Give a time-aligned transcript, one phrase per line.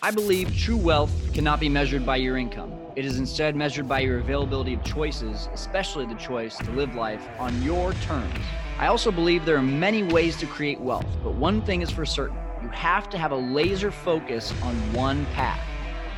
[0.00, 2.72] I believe true wealth cannot be measured by your income.
[2.94, 7.26] It is instead measured by your availability of choices, especially the choice to live life
[7.40, 8.32] on your terms.
[8.78, 12.06] I also believe there are many ways to create wealth, but one thing is for
[12.06, 15.60] certain you have to have a laser focus on one path.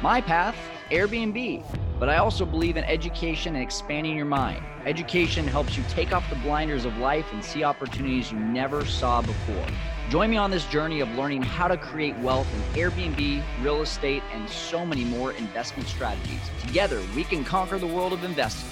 [0.03, 0.57] My path,
[0.91, 1.65] Airbnb.
[1.99, 4.63] But I also believe in education and expanding your mind.
[4.85, 9.21] Education helps you take off the blinders of life and see opportunities you never saw
[9.23, 9.67] before.
[10.11, 14.25] Join me on this journey of learning how to create wealth in Airbnb, real estate,
[14.33, 16.41] and so many more investment strategies.
[16.67, 18.69] Together, we can conquer the world of investing.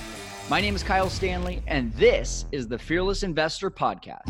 [0.51, 4.27] My name is Kyle Stanley, and this is the Fearless Investor Podcast.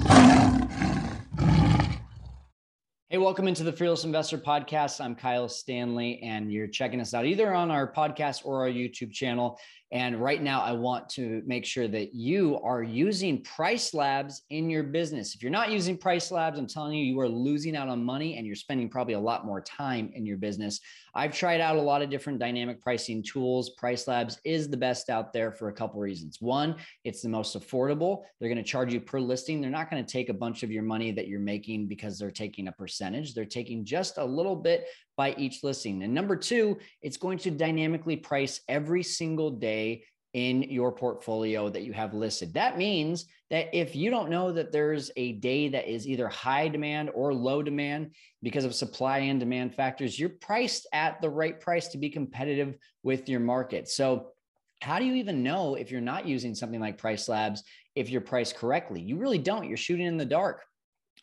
[3.09, 5.03] Hey, welcome into the Fearless Investor Podcast.
[5.03, 9.13] I'm Kyle Stanley, and you're checking us out either on our podcast or our YouTube
[9.13, 9.59] channel.
[9.91, 14.69] And right now, I want to make sure that you are using Price Labs in
[14.69, 15.35] your business.
[15.35, 18.37] If you're not using Price Labs, I'm telling you, you are losing out on money
[18.37, 20.81] and you're spending probably a lot more time in your business.
[21.15, 23.71] I've tried out a lot of different dynamic pricing tools.
[23.71, 26.37] Price Labs is the best out there for a couple reasons.
[26.41, 28.25] One, it's the most affordable.
[28.39, 29.61] They're going to charge you per listing.
[29.61, 32.31] They're not going to take a bunch of your money that you're making because they're
[32.31, 33.35] taking a percentage.
[33.35, 34.87] They're taking just a little bit
[35.19, 36.03] by each listing.
[36.05, 41.83] And number two, it's going to dynamically price every single day in your portfolio that
[41.83, 42.55] you have listed.
[42.55, 46.69] That means that if you don't know that there's a day that is either high
[46.69, 51.61] demand or low demand because of supply and demand factors, you're priced at the right
[51.61, 53.89] price to be competitive with your market.
[53.89, 54.29] So,
[54.81, 57.65] how do you even know if you're not using something like Price Labs
[57.97, 59.01] if you're priced correctly?
[59.01, 59.67] You really don't.
[59.67, 60.63] You're shooting in the dark.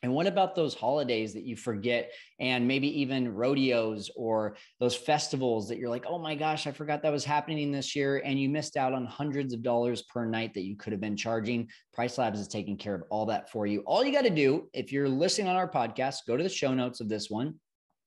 [0.04, 5.68] And what about those holidays that you forget and maybe even rodeos or those festivals
[5.70, 8.22] that you're like, oh my gosh, I forgot that was happening this year.
[8.26, 11.18] And you missed out on hundreds of dollars per night that you could have been
[11.18, 11.70] charging.
[11.94, 13.82] Price Labs is taking care of all that for you.
[13.82, 16.74] All you got to do, if you're listening on our podcast, go to the show
[16.74, 17.56] notes of this one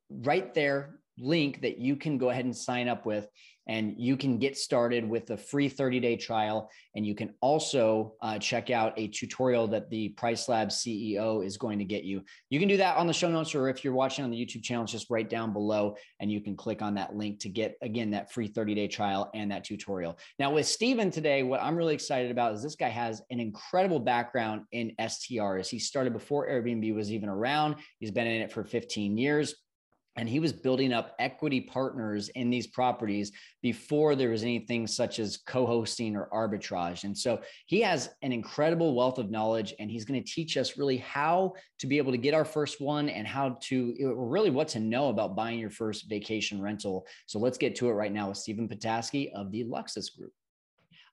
[0.09, 3.27] right there link that you can go ahead and sign up with
[3.67, 6.69] and you can get started with a free 30 day trial.
[6.95, 11.57] And you can also uh, check out a tutorial that the Price Lab CEO is
[11.57, 12.23] going to get you.
[12.49, 14.63] You can do that on the show notes, or if you're watching on the YouTube
[14.63, 18.11] channel, just right down below, and you can click on that link to get, again,
[18.11, 20.17] that free 30 day trial and that tutorial.
[20.39, 23.99] Now, with Steven today, what I'm really excited about is this guy has an incredible
[23.99, 25.67] background in STRs.
[25.67, 29.55] He started before Airbnb was even around, he's been in it for 15 years
[30.15, 33.31] and he was building up equity partners in these properties
[33.61, 37.03] before there was anything such as co-hosting or arbitrage.
[37.03, 40.77] And so he has an incredible wealth of knowledge and he's going to teach us
[40.77, 44.67] really how to be able to get our first one and how to really what
[44.69, 47.07] to know about buying your first vacation rental.
[47.25, 50.33] So let's get to it right now with stephen petasky of the luxus group.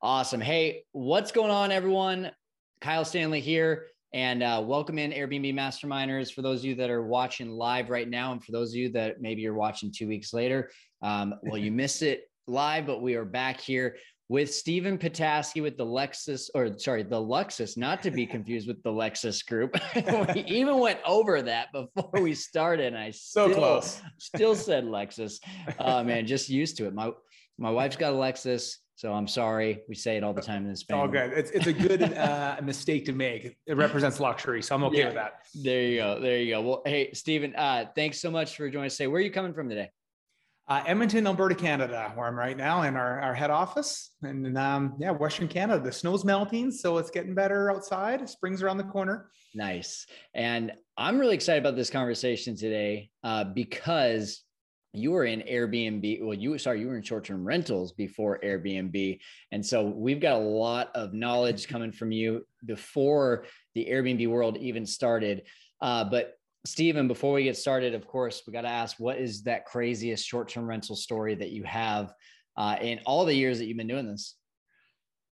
[0.02, 0.40] Awesome.
[0.40, 2.32] Hey what's going on everyone?
[2.80, 7.02] Kyle stanley here and uh, welcome in Airbnb Masterminders for those of you that are
[7.02, 10.32] watching live right now, and for those of you that maybe you're watching two weeks
[10.32, 10.70] later.
[11.02, 13.96] Um, well, you missed it live, but we are back here
[14.28, 18.82] with Stephen Petasky with the Lexus, or sorry, the Luxus, not to be confused with
[18.82, 19.76] the Lexus Group.
[20.34, 24.00] we even went over that before we started, and I so still, close.
[24.18, 25.38] still said Lexus.
[25.78, 26.94] Oh man, just used to it.
[26.94, 27.12] My
[27.60, 28.76] my wife's got a Lexus.
[28.96, 29.82] So I'm sorry.
[29.88, 31.02] We say it all the time in this family.
[31.02, 31.32] All good.
[31.32, 33.56] It's, it's a good uh, mistake to make.
[33.66, 34.62] It represents luxury.
[34.62, 35.04] So I'm okay yeah.
[35.06, 35.32] with that.
[35.54, 36.20] There you go.
[36.20, 36.60] There you go.
[36.62, 39.06] Well, hey, Stephen, uh, thanks so much for joining us today.
[39.06, 39.90] Where are you coming from today?
[40.68, 44.10] Uh, Edmonton, Alberta, Canada, where I'm right now in our, our head office.
[44.22, 45.82] And um, yeah, Western Canada.
[45.82, 48.28] The snow's melting, so it's getting better outside.
[48.28, 49.30] Spring's around the corner.
[49.54, 50.06] Nice.
[50.34, 54.44] And I'm really excited about this conversation today uh, because
[54.92, 56.22] you were in Airbnb.
[56.22, 59.18] Well, you sorry, you were in short-term rentals before Airbnb.
[59.52, 64.56] And so we've got a lot of knowledge coming from you before the Airbnb world
[64.58, 65.42] even started.
[65.80, 66.34] Uh, but
[66.66, 70.26] Stephen, before we get started, of course, we got to ask what is that craziest
[70.26, 72.12] short-term rental story that you have
[72.56, 74.36] uh, in all the years that you've been doing this?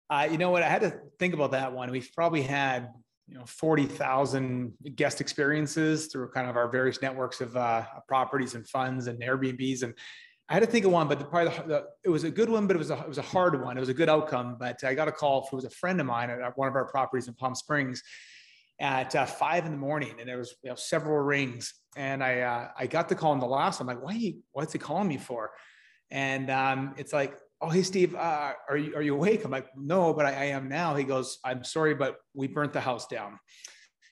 [0.09, 0.63] Uh, you know what?
[0.63, 1.91] I had to think about that one.
[1.91, 2.89] We've probably had
[3.29, 8.67] you know 40,000 guest experiences through kind of our various networks of uh, properties and
[8.67, 9.93] funds and Airbnbs and
[10.49, 12.49] I had to think of one, but the, probably the, the, it was a good
[12.49, 13.77] one, but it was a, it was a hard one.
[13.77, 16.07] It was a good outcome, but I got a call from was a friend of
[16.07, 18.01] mine at one of our properties in Palm Springs
[18.79, 22.39] at uh, five in the morning, and there was you know, several rings, and I
[22.39, 23.79] uh, I got the call in the last.
[23.79, 24.33] I'm like, why?
[24.51, 25.51] What's he calling me for?
[26.09, 29.67] And um, it's like, oh hey steve uh, are you are you awake i'm like
[29.75, 33.07] no but I, I, am now he goes i'm sorry but we burnt the house
[33.07, 33.39] down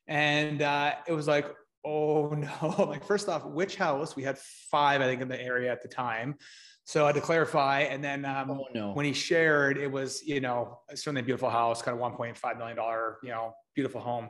[0.08, 1.48] and uh, it was like
[1.88, 2.28] oh
[2.62, 2.86] no.
[2.86, 4.16] Like, first off, which house?
[4.16, 6.36] We had five, I think, in the area at the time.
[6.84, 7.82] So I had to clarify.
[7.82, 8.92] And then um, oh, no.
[8.94, 12.78] when he shared, it was, you know, certainly a beautiful house, kind of $1.5 million,
[13.24, 14.30] you know, beautiful home.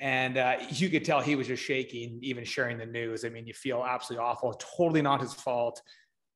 [0.00, 3.24] And uh, you could tell he was just shaking, even sharing the news.
[3.24, 4.52] I mean, you feel absolutely awful.
[4.76, 5.80] Totally not his fault.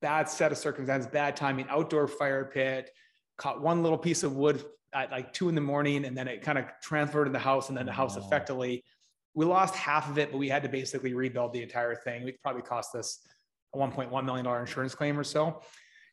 [0.03, 2.91] Bad set of circumstances, bad timing, outdoor fire pit,
[3.39, 4.63] caught one little piece of wood
[4.95, 7.71] at like two in the morning, and then it kind of transferred in the house,
[7.71, 8.85] and then the house effectively.
[9.35, 12.29] We lost half of it, but we had to basically rebuild the entire thing.
[12.29, 13.27] It probably cost us
[13.75, 15.63] a $1.1 million insurance claim or so.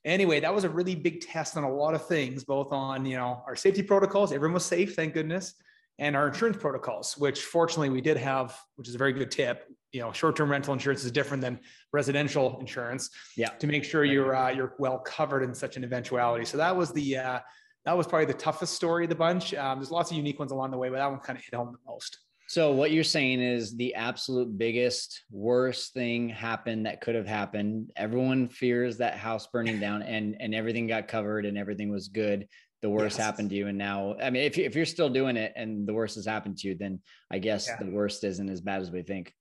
[0.06, 3.18] Anyway, that was a really big test on a lot of things, both on, you
[3.18, 4.32] know, our safety protocols.
[4.32, 5.56] Everyone was safe, thank goodness.
[5.98, 9.66] And our insurance protocols, which fortunately we did have, which is a very good tip.
[9.92, 11.60] You know, short-term rental insurance is different than
[11.92, 13.10] residential insurance.
[13.36, 13.50] Yeah.
[13.50, 16.46] To make sure you're uh, you're well covered in such an eventuality.
[16.46, 17.40] So that was the uh,
[17.86, 19.54] that was probably the toughest story of the bunch.
[19.54, 21.56] Um, there's lots of unique ones along the way, but that one kind of hit
[21.56, 22.20] home the most.
[22.50, 27.92] So what you're saying is the absolute biggest worst thing happened that could have happened.
[27.96, 32.48] Everyone fears that house burning down and and everything got covered and everything was good.
[32.82, 33.26] The worst yes.
[33.26, 35.88] happened to you and now I mean if you, if you're still doing it and
[35.88, 37.76] the worst has happened to you then I guess yeah.
[37.86, 39.32] the worst isn't as bad as we think.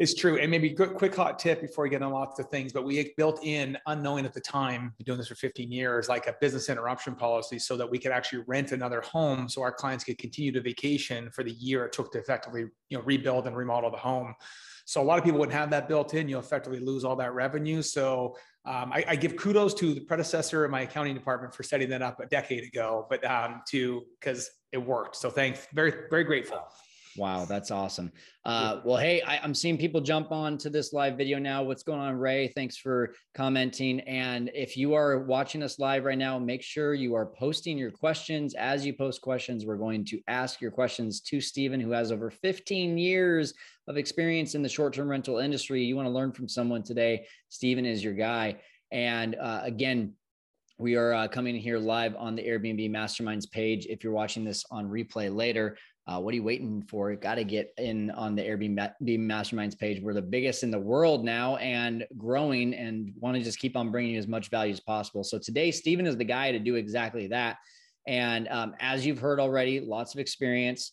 [0.00, 0.38] It's true.
[0.38, 3.12] And maybe quick, quick hot tip before we get on lots of things, but we
[3.18, 7.14] built in, unknowing at the time, doing this for 15 years, like a business interruption
[7.14, 10.62] policy so that we could actually rent another home so our clients could continue to
[10.62, 14.34] vacation for the year it took to effectively you know, rebuild and remodel the home.
[14.86, 16.30] So a lot of people wouldn't have that built in.
[16.30, 17.82] You'll effectively lose all that revenue.
[17.82, 21.90] So um, I, I, give kudos to the predecessor of my accounting department for setting
[21.90, 25.16] that up a decade ago, but um, to because it worked.
[25.16, 26.60] So thanks, very very grateful.
[27.16, 28.12] Wow, that's awesome.
[28.44, 31.62] Uh, well, hey, I, am seeing people jump on to this live video now.
[31.62, 32.48] What's going on, Ray?
[32.48, 34.00] Thanks for commenting.
[34.00, 37.90] And if you are watching us live right now, make sure you are posting your
[37.90, 38.54] questions.
[38.54, 42.30] As you post questions, we're going to ask your questions to Stephen, who has over
[42.30, 43.54] 15 years
[43.88, 45.82] of experience in the short term rental industry.
[45.82, 48.56] You want to learn from someone today, Stephen is your guy.
[48.92, 50.14] And uh, again,
[50.80, 53.86] we are uh, coming here live on the Airbnb Masterminds page.
[53.90, 57.14] If you're watching this on replay later, uh, what are you waiting for?
[57.16, 60.02] Got to get in on the Airbnb Masterminds page.
[60.02, 63.90] We're the biggest in the world now and growing, and want to just keep on
[63.90, 65.22] bringing you as much value as possible.
[65.22, 67.58] So today, Stephen is the guy to do exactly that.
[68.06, 70.92] And um, as you've heard already, lots of experience.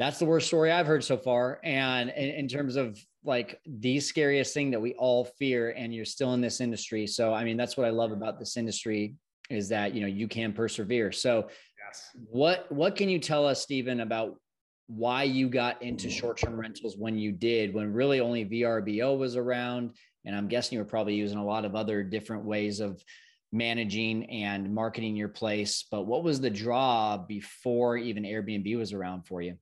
[0.00, 1.60] That's the worst story I've heard so far.
[1.62, 6.04] And in, in terms of like the scariest thing that we all fear, and you're
[6.04, 7.06] still in this industry.
[7.06, 9.14] So I mean, that's what I love about this industry
[9.50, 11.10] is that you know you can persevere.
[11.12, 11.48] So
[11.88, 12.10] Yes.
[12.30, 14.38] What what can you tell us, Stephen, about
[14.88, 19.92] why you got into short-term rentals when you did, when really only VRBO was around?
[20.24, 23.02] And I'm guessing you were probably using a lot of other different ways of
[23.52, 25.86] managing and marketing your place.
[25.90, 29.56] But what was the draw before even Airbnb was around for you?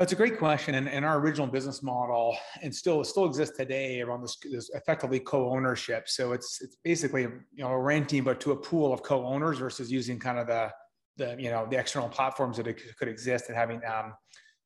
[0.00, 0.76] That's a great question.
[0.76, 5.20] And, and our original business model, and still still exists today around this, this effectively
[5.20, 6.08] co-ownership.
[6.08, 10.18] So it's it's basically you know renting, but to a pool of co-owners versus using
[10.18, 10.70] kind of the
[11.18, 12.64] the you know the external platforms that
[12.96, 14.14] could exist and having um,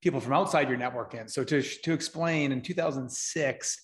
[0.00, 1.26] people from outside your network in.
[1.26, 3.80] So to to explain, in 2006.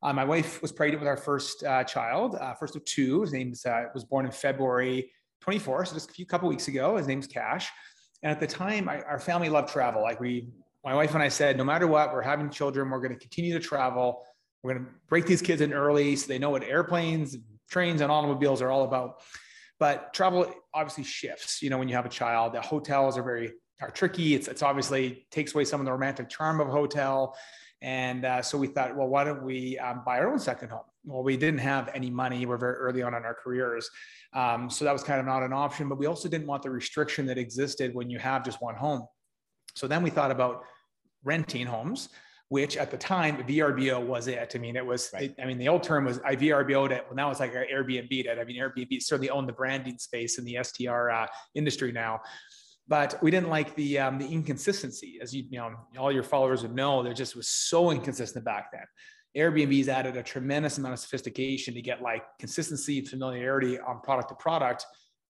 [0.00, 3.20] Uh, my wife was pregnant with our first uh, child, uh, first of two.
[3.22, 5.10] His name uh, was born in February
[5.40, 6.96] 24, so just a few couple weeks ago.
[6.96, 7.68] His name's Cash.
[8.22, 10.00] And at the time, I, our family loved travel.
[10.00, 10.46] Like we,
[10.88, 12.88] my wife and I said, no matter what, we're having children.
[12.88, 14.24] We're going to continue to travel.
[14.62, 17.36] We're going to break these kids in early so they know what airplanes,
[17.68, 19.20] trains, and automobiles are all about.
[19.78, 21.60] But travel obviously shifts.
[21.60, 23.52] You know, when you have a child, the hotels are very
[23.82, 24.34] are tricky.
[24.34, 27.36] It's it's obviously takes away some of the romantic charm of a hotel.
[27.82, 30.88] And uh, so we thought, well, why don't we um, buy our own second home?
[31.04, 32.46] Well, we didn't have any money.
[32.46, 33.90] We're very early on in our careers.
[34.32, 36.70] Um, so that was kind of not an option, but we also didn't want the
[36.70, 39.06] restriction that existed when you have just one home.
[39.74, 40.64] So then we thought about
[41.24, 42.08] renting homes
[42.48, 44.52] which at the time VRBO was it.
[44.54, 45.10] I mean, it was.
[45.12, 45.34] Right.
[45.40, 47.04] I mean, the old term was I VRBO'd it.
[47.06, 48.38] Well, now it's like Airbnb it.
[48.38, 52.20] I mean, Airbnb certainly owned the branding space in the STR uh, industry now.
[52.86, 56.62] But we didn't like the um, the inconsistency, as you, you know, all your followers
[56.62, 57.02] would know.
[57.02, 58.84] There just was so inconsistent back then.
[59.36, 64.30] Airbnb's added a tremendous amount of sophistication to get like consistency and familiarity on product
[64.30, 64.86] to product,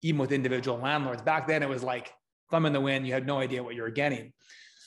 [0.02, 1.22] even with individual landlords.
[1.22, 2.12] Back then, it was like
[2.50, 3.06] thumb in the wind.
[3.06, 4.34] You had no idea what you were getting.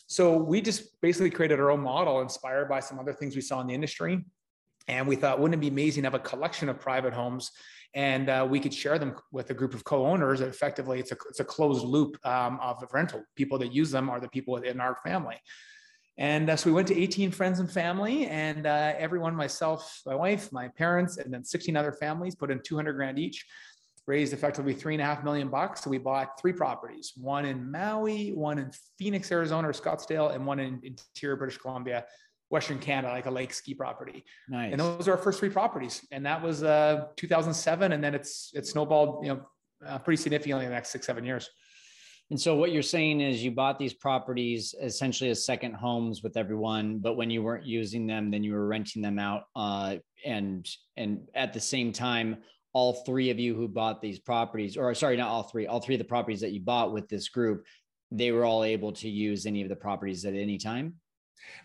[0.07, 3.61] So we just basically created our own model inspired by some other things we saw
[3.61, 4.25] in the industry.
[4.89, 7.51] And we thought, wouldn't it be amazing to have a collection of private homes
[7.97, 10.43] and uh, we could share them with a group of co-owners.
[10.43, 13.23] Effectively, it's a, it's a closed loop um, of rental.
[13.37, 15.37] People that use them are the people within our family.
[16.19, 20.15] And uh, so we went to 18 friends and family, and uh, everyone, myself, my
[20.15, 23.47] wife, my parents, and then 16 other families put in 200 grand each
[24.07, 25.83] raised effectively three and a half million bucks.
[25.83, 30.47] So we bought three properties, one in Maui, one in Phoenix, Arizona, or Scottsdale, and
[30.47, 32.05] one in interior British Columbia.
[32.49, 34.25] Western Canada, like a lake ski property.
[34.49, 34.71] Nice.
[34.71, 36.07] And those are our first three properties.
[36.13, 37.91] And that was uh, 2007.
[37.91, 39.47] And then it's it snowballed, you know,
[39.85, 41.51] uh, pretty significantly in the next six, seven years.
[42.31, 46.37] And so what you're saying is you bought these properties essentially as second homes with
[46.37, 49.45] everyone, but when you weren't using them, then you were renting them out.
[49.55, 52.39] Uh, and and at the same time,
[52.77, 55.95] all three of you who bought these properties, or sorry, not all three, all three
[55.95, 57.65] of the properties that you bought with this group,
[58.11, 60.93] they were all able to use any of the properties at any time.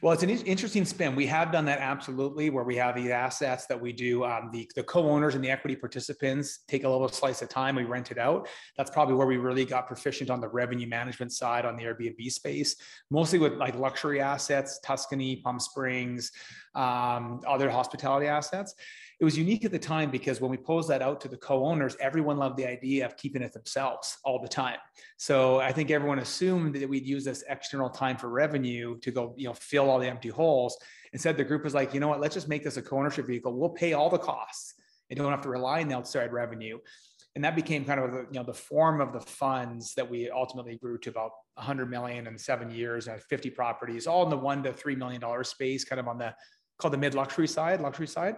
[0.01, 1.13] Well, it's an interesting spin.
[1.13, 4.23] We have done that absolutely, where we have the assets that we do.
[4.23, 7.75] Um, the the co-owners and the equity participants take a little slice of time.
[7.75, 8.47] We rent it out.
[8.77, 12.31] That's probably where we really got proficient on the revenue management side on the Airbnb
[12.31, 12.77] space,
[13.09, 16.31] mostly with like luxury assets, Tuscany, Palm Springs,
[16.73, 18.75] um, other hospitality assets
[19.21, 21.95] it was unique at the time because when we posed that out to the co-owners,
[21.99, 24.79] everyone loved the idea of keeping it themselves all the time.
[25.17, 29.35] So I think everyone assumed that we'd use this external time for revenue to go,
[29.37, 30.75] you know, fill all the empty holes.
[31.13, 33.53] Instead, the group was like, you know what, let's just make this a co-ownership vehicle.
[33.53, 34.73] We'll pay all the costs
[35.11, 36.79] and don't have to rely on the outside revenue.
[37.35, 40.31] And that became kind of the, you know, the form of the funds that we
[40.31, 44.37] ultimately grew to about 100 million in seven years and 50 properties, all in the
[44.37, 46.33] one to three million dollar space, kind of on the
[46.79, 48.37] called the mid luxury side, luxury side.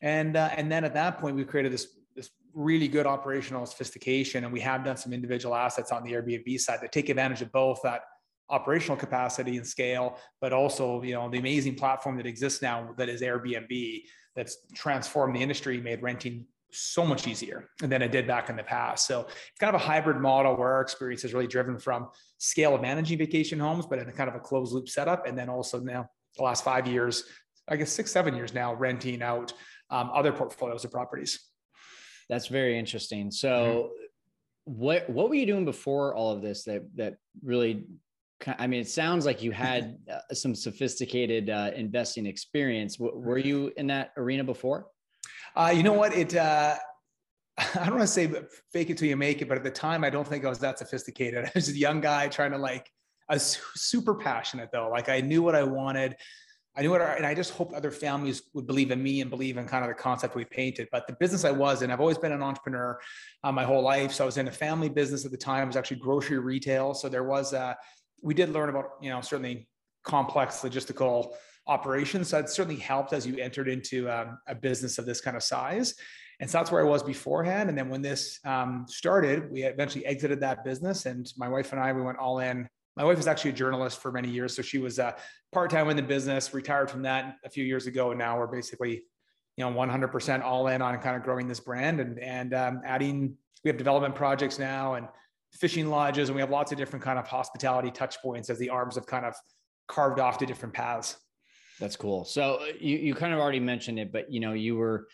[0.00, 4.44] And uh, and then at that point, we created this this really good operational sophistication,
[4.44, 7.50] and we have done some individual assets on the Airbnb side that take advantage of
[7.52, 8.02] both that
[8.50, 13.08] operational capacity and scale, but also you know the amazing platform that exists now that
[13.08, 14.02] is Airbnb
[14.36, 18.62] that's transformed the industry, made renting so much easier than it did back in the
[18.62, 19.06] past.
[19.06, 22.74] So it's kind of a hybrid model where our experience is really driven from scale
[22.74, 25.26] of managing vacation homes, but in a kind of a closed loop setup.
[25.26, 27.24] And then also now the last five years,
[27.68, 29.52] I guess six, seven years now, renting out
[29.90, 31.38] um, other portfolios of properties.
[32.28, 33.30] That's very interesting.
[33.30, 34.72] So, mm-hmm.
[34.80, 37.84] what what were you doing before all of this that that really?
[38.46, 42.96] I mean, it sounds like you had uh, some sophisticated uh, investing experience.
[42.96, 43.48] W- were mm-hmm.
[43.48, 44.86] you in that arena before?
[45.56, 46.12] Uh, you know what?
[46.12, 46.76] It uh,
[47.58, 48.30] I don't want to say
[48.72, 50.60] fake it till you make it, but at the time, I don't think I was
[50.60, 51.44] that sophisticated.
[51.46, 52.90] I was a young guy trying to like.
[53.30, 54.88] I was super passionate though.
[54.88, 56.16] Like I knew what I wanted.
[56.78, 59.56] I knew it, and I just hope other families would believe in me and believe
[59.56, 60.86] in kind of the concept we painted.
[60.92, 63.00] But the business I was in, I've always been an entrepreneur
[63.42, 64.12] uh, my whole life.
[64.12, 65.64] So I was in a family business at the time.
[65.64, 66.94] It was actually grocery retail.
[66.94, 67.74] So there was, uh,
[68.22, 69.66] we did learn about, you know, certainly
[70.04, 71.34] complex logistical
[71.66, 72.28] operations.
[72.28, 75.42] So it certainly helped as you entered into um, a business of this kind of
[75.42, 75.94] size.
[76.38, 77.68] And so that's where I was beforehand.
[77.68, 81.06] And then when this um, started, we eventually exited that business.
[81.06, 84.02] And my wife and I, we went all in my wife was actually a journalist
[84.02, 85.12] for many years, so she was uh,
[85.52, 86.52] part time in the business.
[86.52, 89.04] Retired from that a few years ago, and now we're basically,
[89.56, 93.36] you know, 100% all in on kind of growing this brand and and um, adding.
[93.62, 95.06] We have development projects now and
[95.52, 98.68] fishing lodges, and we have lots of different kind of hospitality touch points as the
[98.68, 99.34] arms have kind of
[99.86, 101.16] carved off to different paths.
[101.78, 102.24] That's cool.
[102.24, 105.06] So uh, you you kind of already mentioned it, but you know you were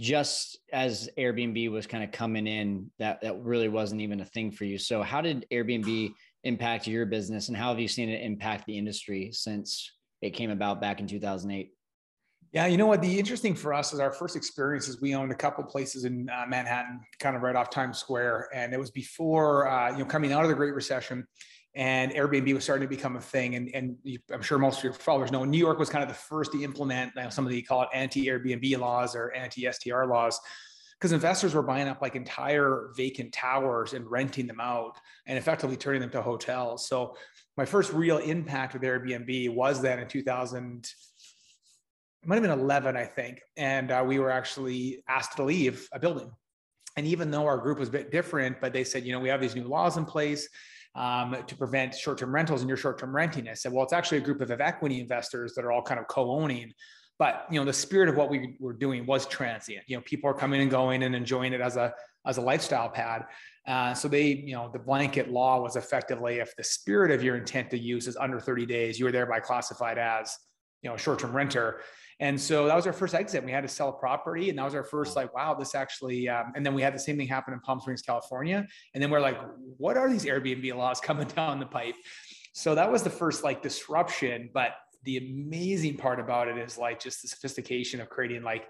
[0.00, 4.50] just as Airbnb was kind of coming in, that that really wasn't even a thing
[4.50, 4.76] for you.
[4.76, 6.12] So how did Airbnb
[6.44, 9.92] impact your business and how have you seen it impact the industry since
[10.22, 11.72] it came about back in 2008
[12.52, 13.02] yeah, you know what?
[13.02, 16.30] The interesting for us is our first experience is we owned a couple places in
[16.30, 20.06] uh, Manhattan, kind of right off Times Square, and it was before uh, you know
[20.06, 21.26] coming out of the Great Recession,
[21.74, 23.54] and Airbnb was starting to become a thing.
[23.56, 23.96] And and
[24.32, 26.64] I'm sure most of your followers know New York was kind of the first to
[26.64, 30.40] implement you know, some of the call it anti-Airbnb laws or anti-STR laws
[30.98, 35.76] because investors were buying up like entire vacant towers and renting them out and effectively
[35.76, 36.88] turning them to hotels.
[36.88, 37.16] So
[37.56, 40.90] my first real impact with Airbnb was then in 2000,
[42.22, 43.40] it might have been 11, I think.
[43.56, 46.32] And uh, we were actually asked to leave a building.
[46.96, 49.28] And even though our group was a bit different, but they said, you know, we
[49.28, 50.48] have these new laws in place
[50.96, 53.48] um, to prevent short-term rentals and your short-term renting.
[53.48, 56.08] I said, well, it's actually a group of equity investors that are all kind of
[56.08, 56.72] co-owning
[57.18, 59.84] but you know the spirit of what we were doing was transient.
[59.88, 61.92] You know people are coming and going and enjoying it as a
[62.26, 63.26] as a lifestyle pad.
[63.66, 67.36] Uh, so they you know the blanket law was effectively if the spirit of your
[67.36, 70.36] intent to use is under 30 days you are thereby classified as
[70.82, 71.80] you know a short-term renter.
[72.20, 73.44] And so that was our first exit.
[73.44, 76.28] We had to sell a property and that was our first like wow this actually
[76.28, 78.66] um, and then we had the same thing happen in palm springs california.
[78.94, 79.40] And then we're like
[79.76, 81.96] what are these airbnb laws coming down the pipe?
[82.52, 84.72] So that was the first like disruption but
[85.04, 88.66] the amazing part about it is like just the sophistication of creating like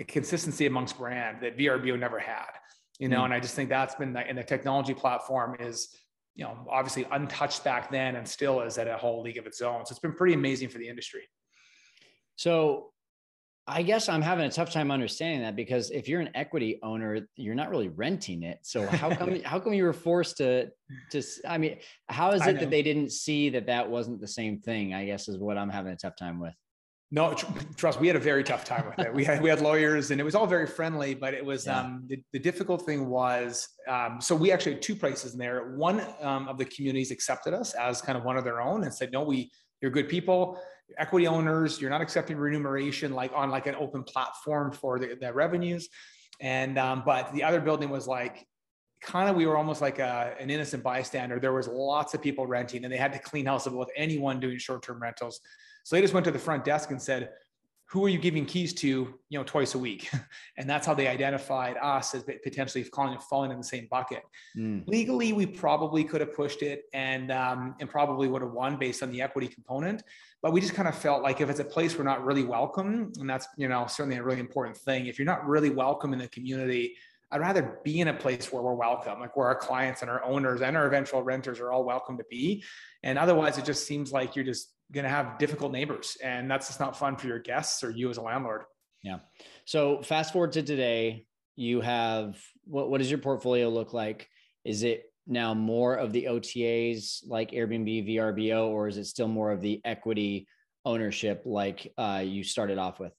[0.00, 2.50] a consistency amongst brand that VRBO never had,
[2.98, 3.26] you know, mm.
[3.26, 5.88] and I just think that's been the, and the technology platform is,
[6.34, 9.60] you know, obviously untouched back then and still is at a whole league of its
[9.60, 9.84] own.
[9.84, 11.22] So it's been pretty amazing for the industry.
[12.36, 12.92] So
[13.68, 17.28] I guess I'm having a tough time understanding that because if you're an equity owner,
[17.36, 18.60] you're not really renting it.
[18.62, 20.70] So how come how come you were forced to
[21.10, 24.58] to I mean, how is it that they didn't see that that wasn't the same
[24.58, 24.94] thing?
[24.94, 26.54] I guess is what I'm having a tough time with.
[27.10, 27.34] No,
[27.76, 28.00] trust.
[28.00, 29.14] We had a very tough time with it.
[29.14, 31.14] We had we had lawyers, and it was all very friendly.
[31.14, 31.80] But it was yeah.
[31.80, 35.74] um, the, the difficult thing was um, so we actually had two places in there.
[35.76, 38.94] One um, of the communities accepted us as kind of one of their own and
[38.94, 40.60] said, "No, we you're good people,
[40.96, 41.80] equity owners.
[41.80, 45.88] You're not accepting remuneration like on like an open platform for the, the revenues."
[46.40, 48.46] And um, but the other building was like
[49.00, 51.38] kind of we were almost like a, an innocent bystander.
[51.38, 54.58] There was lots of people renting, and they had to clean house with anyone doing
[54.58, 55.40] short term rentals.
[55.84, 57.30] So they just went to the front desk and said,
[57.90, 58.86] who are you giving keys to,
[59.30, 60.10] you know, twice a week?
[60.58, 64.22] and that's how they identified us as potentially falling, falling in the same bucket.
[64.56, 64.86] Mm.
[64.86, 69.02] Legally, we probably could have pushed it and, um, and probably would have won based
[69.02, 70.02] on the equity component.
[70.42, 73.10] But we just kind of felt like if it's a place we're not really welcome,
[73.18, 75.06] and that's, you know, certainly a really important thing.
[75.06, 76.94] If you're not really welcome in the community,
[77.30, 80.22] I'd rather be in a place where we're welcome, like where our clients and our
[80.24, 82.64] owners and our eventual renters are all welcome to be.
[83.02, 86.68] And otherwise, it just seems like you're just going to have difficult neighbors and that's
[86.68, 88.62] just not fun for your guests or you as a landlord.
[89.02, 89.18] Yeah.
[89.64, 91.26] So fast forward to today
[91.56, 94.28] you have what, what does your portfolio look like?
[94.64, 99.52] Is it now more of the otas like airbnb vrbo or is it still more
[99.52, 100.48] of the equity
[100.84, 103.12] ownership like uh, you started off with?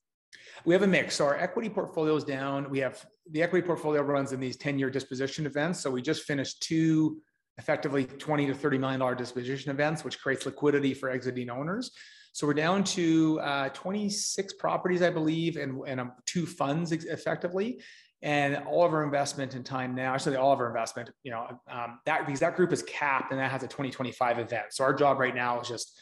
[0.65, 1.15] We have a mix.
[1.15, 2.69] So our equity portfolio is down.
[2.69, 5.79] We have the equity portfolio runs in these 10 year disposition events.
[5.79, 7.21] So we just finished two
[7.60, 11.92] effectively 20 to 30 million dollar disposition events, which creates liquidity for exiting owners.
[12.32, 17.82] So we're down to uh, 26 properties, I believe, and, and um, two funds effectively.
[18.22, 21.48] And all of our investment in time now, actually all of our investment, you know,
[21.70, 24.66] um, that because that group is capped and that has a 2025 event.
[24.72, 26.00] So our job right now is just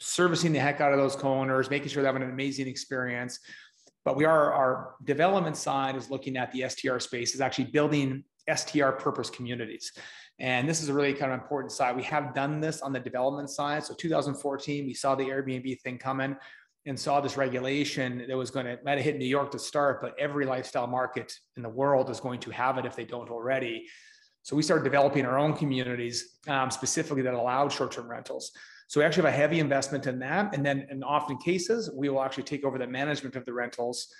[0.00, 3.38] servicing the heck out of those co-owners, making sure they have an amazing experience.
[4.04, 8.24] But we are our development side is looking at the STR space, is actually building
[8.52, 9.92] STR purpose communities.
[10.38, 11.96] And this is a really kind of important side.
[11.96, 13.84] We have done this on the development side.
[13.84, 16.36] So 2014, we saw the Airbnb thing coming
[16.86, 20.02] and saw this regulation that was going to might have hit New York to start,
[20.02, 23.30] but every lifestyle market in the world is going to have it if they don't
[23.30, 23.86] already.
[24.42, 28.52] So we started developing our own communities um, specifically that allowed short-term rentals.
[28.88, 32.10] So we actually have a heavy investment in that, and then in often cases we
[32.10, 34.12] will actually take over the management of the rentals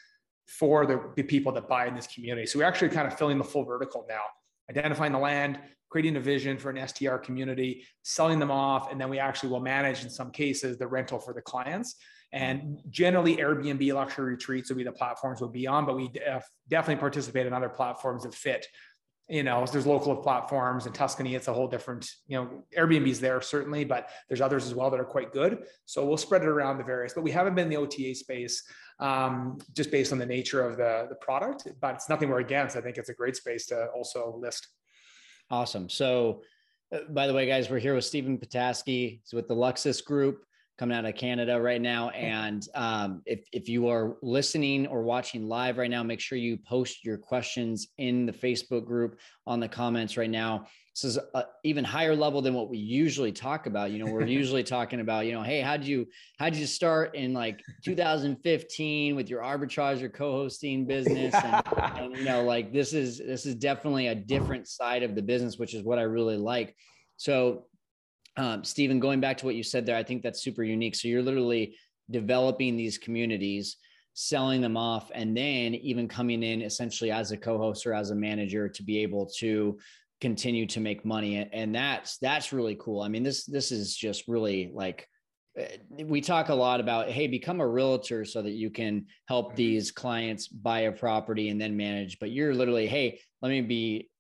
[0.47, 2.47] for the, the people that buy in this community.
[2.47, 4.23] So we're actually kind of filling the full vertical now,
[4.71, 9.09] identifying the land, creating a vision for an STR community, selling them off, and then
[9.09, 11.97] we actually will manage in some cases the rental for the clients.
[12.33, 16.51] And generally, Airbnb luxury retreats will be the platforms we'll be on, but we def-
[16.69, 18.67] definitely participate in other platforms that fit.
[19.29, 21.37] You know, there's local platforms in Tuscany.
[21.37, 24.99] It's a whole different, you know, Airbnb's there certainly, but there's others as well that
[24.99, 25.65] are quite good.
[25.87, 28.65] So we'll spread it around the various, but we haven't been in the OTA space
[29.01, 32.77] um, just based on the nature of the, the product, but it's nothing we're against.
[32.77, 34.69] I think it's a great space to also list.
[35.51, 35.89] Awesome.
[35.89, 36.43] So,
[36.93, 39.21] uh, by the way, guys, we're here with Stephen Petasky.
[39.23, 40.45] He's with the Luxus Group
[40.79, 42.09] coming out of Canada right now.
[42.11, 46.57] And um, if, if you are listening or watching live right now, make sure you
[46.57, 50.67] post your questions in the Facebook group on the comments right now.
[50.95, 53.91] This is a, even higher level than what we usually talk about.
[53.91, 56.07] You know we're usually talking about you know hey how did you
[56.39, 61.35] how did you start in like 2015 with your arbitrage or co-hosting business?
[61.35, 61.63] And,
[61.99, 65.59] and, you know like this is this is definitely a different side of the business
[65.59, 66.77] which is what i really like.
[67.17, 67.67] So
[68.37, 70.95] um, stephen going back to what you said there i think that's super unique.
[70.95, 71.77] So you're literally
[72.11, 73.77] developing these communities
[74.15, 78.15] selling them off and then even coming in essentially as a co-host or as a
[78.15, 79.77] manager to be able to
[80.21, 81.49] continue to make money.
[81.53, 83.03] And that's that's really cool.
[83.03, 85.09] I mean this this is just really like
[85.59, 89.49] eh, we talk a lot about hey become a realtor so that you can help
[89.49, 89.57] mm-hmm.
[89.57, 92.19] these clients buy a property and then manage.
[92.21, 94.11] But you're literally hey let me be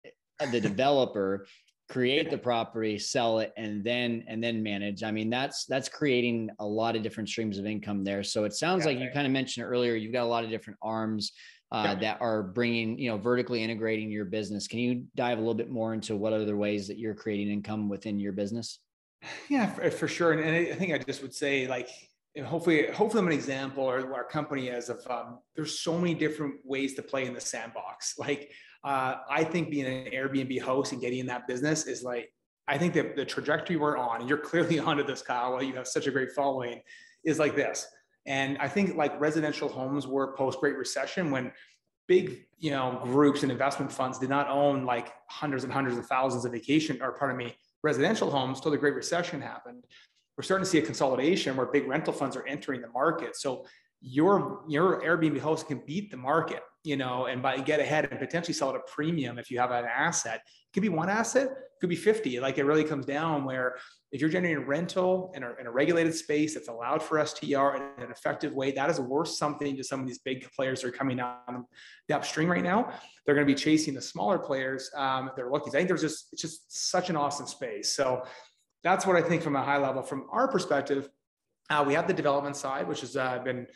[0.51, 1.47] the developer
[1.91, 6.49] create the property sell it and then and then manage i mean that's that's creating
[6.61, 9.27] a lot of different streams of income there so it sounds yeah, like you kind
[9.27, 11.33] of mentioned earlier you've got a lot of different arms
[11.75, 11.95] uh, yeah.
[11.97, 14.69] that are bringing, you know, vertically integrating your business.
[14.69, 17.89] Can you dive a little bit more into what other ways that you're creating income
[17.89, 18.79] within your business?
[19.49, 20.33] Yeah, for, for sure.
[20.33, 21.89] And, and, I think I just would say, like,
[22.45, 26.57] hopefully, hopefully, I'm an example, or our company as of um, there's so many different
[26.63, 28.15] ways to play in the sandbox.
[28.19, 28.53] Like,
[28.85, 32.31] uh, I think being an Airbnb host and getting in that business is like,
[32.69, 35.63] I think that the trajectory we're on, and you're clearly onto this, Kyle.
[35.63, 36.81] You have such a great following,
[37.25, 37.87] is like this
[38.27, 41.53] and I think like residential homes were post Great Recession when
[42.07, 46.07] big you know groups and investment funds did not own like hundreds and hundreds of
[46.07, 49.85] thousands of vacation or pardon me residential homes till the Great Recession happened.
[50.37, 53.37] We're starting to see a consolidation where big rental funds are entering the market.
[53.37, 53.67] So
[54.01, 58.21] your your Airbnb host can beat the market you know, and by get ahead and
[58.21, 60.43] potentially sell at a premium if you have an asset.
[60.45, 62.41] It could be one asset, it could be 50.
[62.41, 63.77] Like it really comes down where
[64.13, 68.05] if you're generating rental in a, in a regulated space that's allowed for STR in
[68.05, 70.93] an effective way, that is worth something to some of these big players that are
[70.93, 71.65] coming down
[72.07, 72.93] the upstream right now.
[73.25, 74.91] They're going to be chasing the smaller players.
[74.95, 75.71] Um, they're lucky.
[75.71, 77.97] I think there's just it's just such an awesome space.
[77.97, 78.25] So
[78.83, 80.03] that's what I think from a high level.
[80.03, 81.09] From our perspective,
[81.71, 83.67] uh, we have the development side, which has uh, been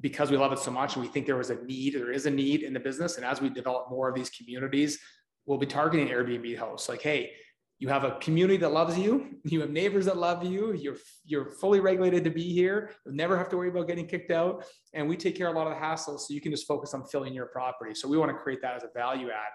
[0.00, 2.26] because we love it so much and we think there was a need, there is
[2.26, 3.16] a need in the business.
[3.16, 4.98] And as we develop more of these communities,
[5.46, 6.88] we'll be targeting Airbnb hosts.
[6.88, 7.32] Like, hey,
[7.78, 11.50] you have a community that loves you, you have neighbors that love you, you're you're
[11.50, 14.64] fully regulated to be here, you never have to worry about getting kicked out.
[14.92, 16.94] And we take care of a lot of the hassles so you can just focus
[16.94, 17.94] on filling your property.
[17.94, 19.52] So we want to create that as a value add.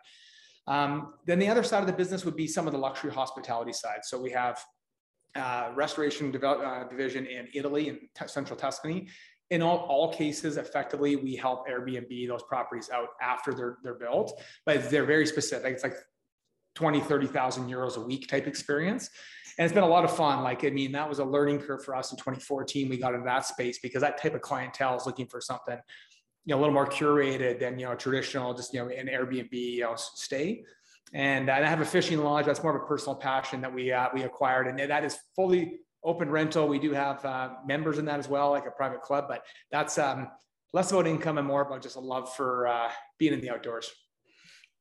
[0.68, 3.74] Um, then the other side of the business would be some of the luxury hospitality
[3.74, 4.00] side.
[4.04, 4.64] So we have
[5.36, 8.00] uh, restoration develop, uh, division in Italy and
[8.30, 9.08] central Tuscany
[9.52, 14.42] in all, all cases, effectively, we help Airbnb those properties out after they're, they're built,
[14.66, 15.74] but they're very specific.
[15.74, 15.96] It's like
[16.76, 19.10] 20, 30,000 euros a week type experience.
[19.58, 20.42] And it's been a lot of fun.
[20.42, 22.88] Like, I mean, that was a learning curve for us in 2014.
[22.88, 25.78] We got into that space because that type of clientele is looking for something,
[26.46, 29.52] you know, a little more curated than, you know, traditional, just, you know, an Airbnb
[29.52, 30.64] you know, stay.
[31.14, 32.46] And I have a fishing lodge.
[32.46, 34.68] That's more of a personal passion that we, uh, we acquired.
[34.68, 36.68] And that is fully open rental.
[36.68, 39.98] We do have uh, members in that as well, like a private club, but that's
[39.98, 40.30] um,
[40.74, 43.92] less about income and more about just a love for uh, being in the outdoors.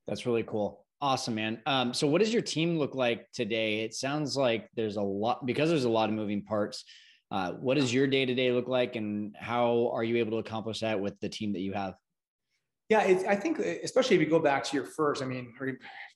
[0.07, 0.85] That's really cool.
[1.03, 1.63] Awesome, man.
[1.67, 3.81] Um, so, what does your team look like today?
[3.81, 6.85] It sounds like there's a lot because there's a lot of moving parts.
[7.31, 10.37] Uh, what does your day to day look like, and how are you able to
[10.39, 11.95] accomplish that with the team that you have?
[12.91, 15.23] Yeah, it, I think especially if you go back to your first.
[15.23, 15.55] I mean,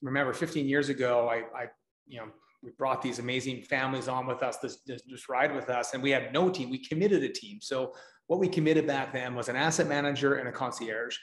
[0.03, 1.67] remember 15 years ago, I, I
[2.05, 2.27] you know
[2.65, 6.01] we brought these amazing families on with us this, this, this ride with us and
[6.01, 6.69] we had no team.
[6.69, 7.59] We committed a team.
[7.61, 7.93] So
[8.27, 11.15] what we committed back then was an asset manager and a concierge.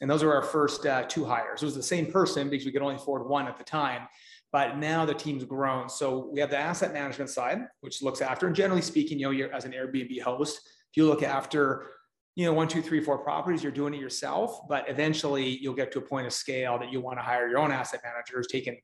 [0.00, 1.62] And those were our first uh, two hires.
[1.62, 4.08] It was the same person because we could only afford one at the time
[4.52, 5.88] but now the team's grown.
[5.88, 9.30] So we have the asset management side which looks after and generally speaking you know
[9.30, 11.86] you're as an airbnb host if you look after
[12.34, 15.92] you know one two three four properties you're doing it yourself but eventually you'll get
[15.92, 18.78] to a point of scale that you want to hire your own asset managers taking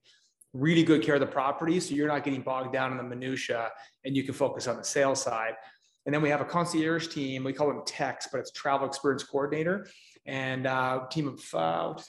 [0.54, 1.78] really good care of the property.
[1.80, 3.70] So you're not getting bogged down in the minutia
[4.04, 5.54] and you can focus on the sales side.
[6.06, 7.44] And then we have a concierge team.
[7.44, 9.86] We call them techs, but it's travel experience coordinator
[10.26, 12.00] and uh, team of, uh,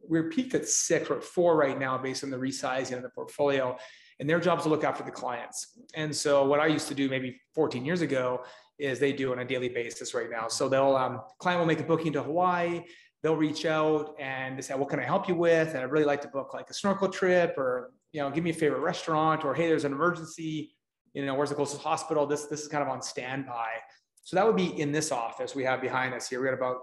[0.00, 3.08] we're peaked at six, we're at four right now based on the resizing of the
[3.10, 3.76] portfolio.
[4.18, 5.78] And their job is to look after the clients.
[5.94, 8.44] And so what I used to do maybe 14 years ago
[8.78, 10.48] is they do on a daily basis right now.
[10.48, 12.82] So they'll um, client will make a booking to Hawaii
[13.26, 15.70] they'll reach out and they say, what can I help you with?
[15.70, 18.50] And I'd really like to book like a snorkel trip or, you know, give me
[18.50, 20.76] a favorite restaurant or, hey, there's an emergency,
[21.12, 22.24] you know, where's the closest hospital?
[22.24, 23.66] This, this is kind of on standby.
[24.22, 26.40] So that would be in this office we have behind us here.
[26.40, 26.82] We got about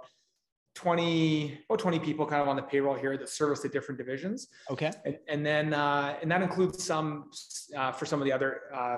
[0.76, 4.50] 20, about 20 people kind of on the payroll here that service the different divisions.
[4.70, 4.92] Okay.
[5.06, 7.32] And, and then, uh, and that includes some
[7.78, 8.98] uh, for some of the other uh, uh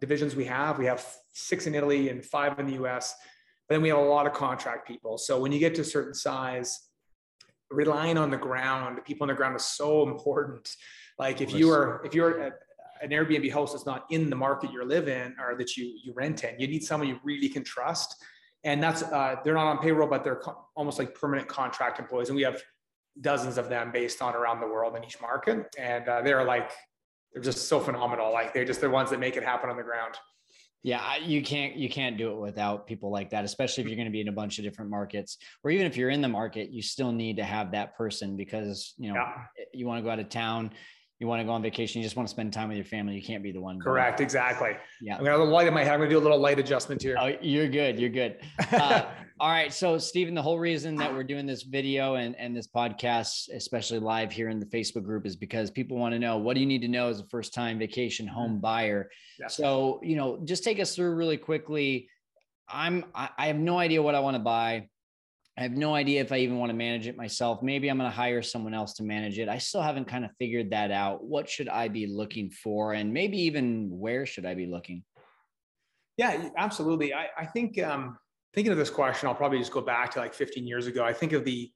[0.00, 0.78] divisions we have.
[0.78, 3.14] We have six in Italy and five in the US
[3.68, 5.18] but then we have a lot of contract people.
[5.18, 6.80] So when you get to a certain size,
[7.70, 10.70] relying on the ground, the people on the ground is so important.
[11.18, 12.52] Like if you are if you're a,
[13.02, 16.12] an Airbnb host that's not in the market you live in or that you you
[16.14, 18.14] rent in, you need someone you really can trust.
[18.64, 22.28] And that's uh, they're not on payroll, but they're co- almost like permanent contract employees.
[22.28, 22.62] And we have
[23.20, 26.72] dozens of them based on around the world in each market, and uh, they're like
[27.32, 28.32] they're just so phenomenal.
[28.32, 30.14] Like they're just the ones that make it happen on the ground.
[30.86, 34.06] Yeah, you can't you can't do it without people like that, especially if you're going
[34.06, 36.70] to be in a bunch of different markets, or even if you're in the market,
[36.70, 39.32] you still need to have that person because you know yeah.
[39.58, 40.70] Eh, you want to go out of town,
[41.18, 43.14] you want to go on vacation, you just want to spend time with your family.
[43.14, 43.80] You can't be the one.
[43.80, 44.18] Correct.
[44.18, 44.26] Going.
[44.26, 44.76] Exactly.
[45.00, 45.14] Yeah.
[45.14, 45.94] I'm gonna have a light in my head.
[45.94, 47.16] I'm gonna do a little light adjustment here.
[47.18, 47.98] Oh, you're good.
[47.98, 48.38] You're good.
[48.76, 49.06] Uh,
[49.40, 49.72] all right.
[49.72, 53.98] So, Stephen, the whole reason that we're doing this video and, and this podcast, especially
[53.98, 56.66] live here in the Facebook group, is because people want to know what do you
[56.66, 58.60] need to know as a first time vacation home mm-hmm.
[58.60, 59.10] buyer.
[59.38, 59.46] Yeah.
[59.46, 62.08] So, you know, just take us through really quickly.
[62.68, 64.88] I'm I have no idea what I want to buy.
[65.58, 67.62] I have no idea if I even want to manage it myself.
[67.62, 69.48] Maybe I'm going to hire someone else to manage it.
[69.48, 71.24] I still haven't kind of figured that out.
[71.24, 72.92] What should I be looking for?
[72.92, 75.02] And maybe even where should I be looking?
[76.18, 77.14] Yeah, absolutely.
[77.14, 78.18] I, I think um,
[78.52, 81.02] thinking of this question, I'll probably just go back to like 15 years ago.
[81.02, 81.70] I think of the,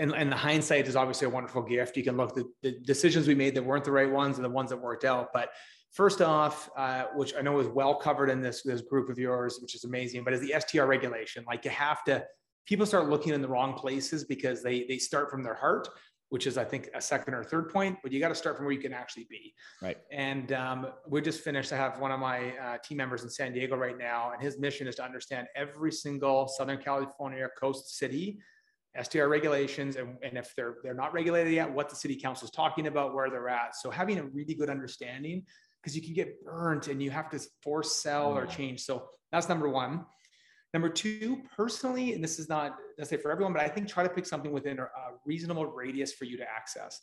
[0.00, 1.96] and, and the hindsight is obviously a wonderful gift.
[1.96, 4.50] You can look the, the decisions we made that weren't the right ones and the
[4.50, 5.28] ones that worked out.
[5.32, 5.50] But
[5.92, 9.58] first off, uh, which I know is well covered in this, this group of yours,
[9.62, 11.44] which is amazing, but is the STR regulation.
[11.46, 12.24] Like you have to,
[12.66, 15.88] people start looking in the wrong places because they they start from their heart
[16.28, 18.66] which is i think a second or third point but you got to start from
[18.66, 22.20] where you can actually be right and um, we just finished i have one of
[22.20, 25.46] my uh, team members in san diego right now and his mission is to understand
[25.56, 28.38] every single southern california coast city
[29.00, 32.50] STR regulations, and, and if they're they're not regulated yet, what the city council is
[32.50, 33.76] talking about, where they're at.
[33.76, 35.44] So having a really good understanding,
[35.80, 38.80] because you can get burnt and you have to force sell or change.
[38.80, 40.04] So that's number one.
[40.72, 44.08] Number two, personally, and this is not necessarily for everyone, but I think try to
[44.08, 44.86] pick something within a
[45.24, 47.00] reasonable radius for you to access.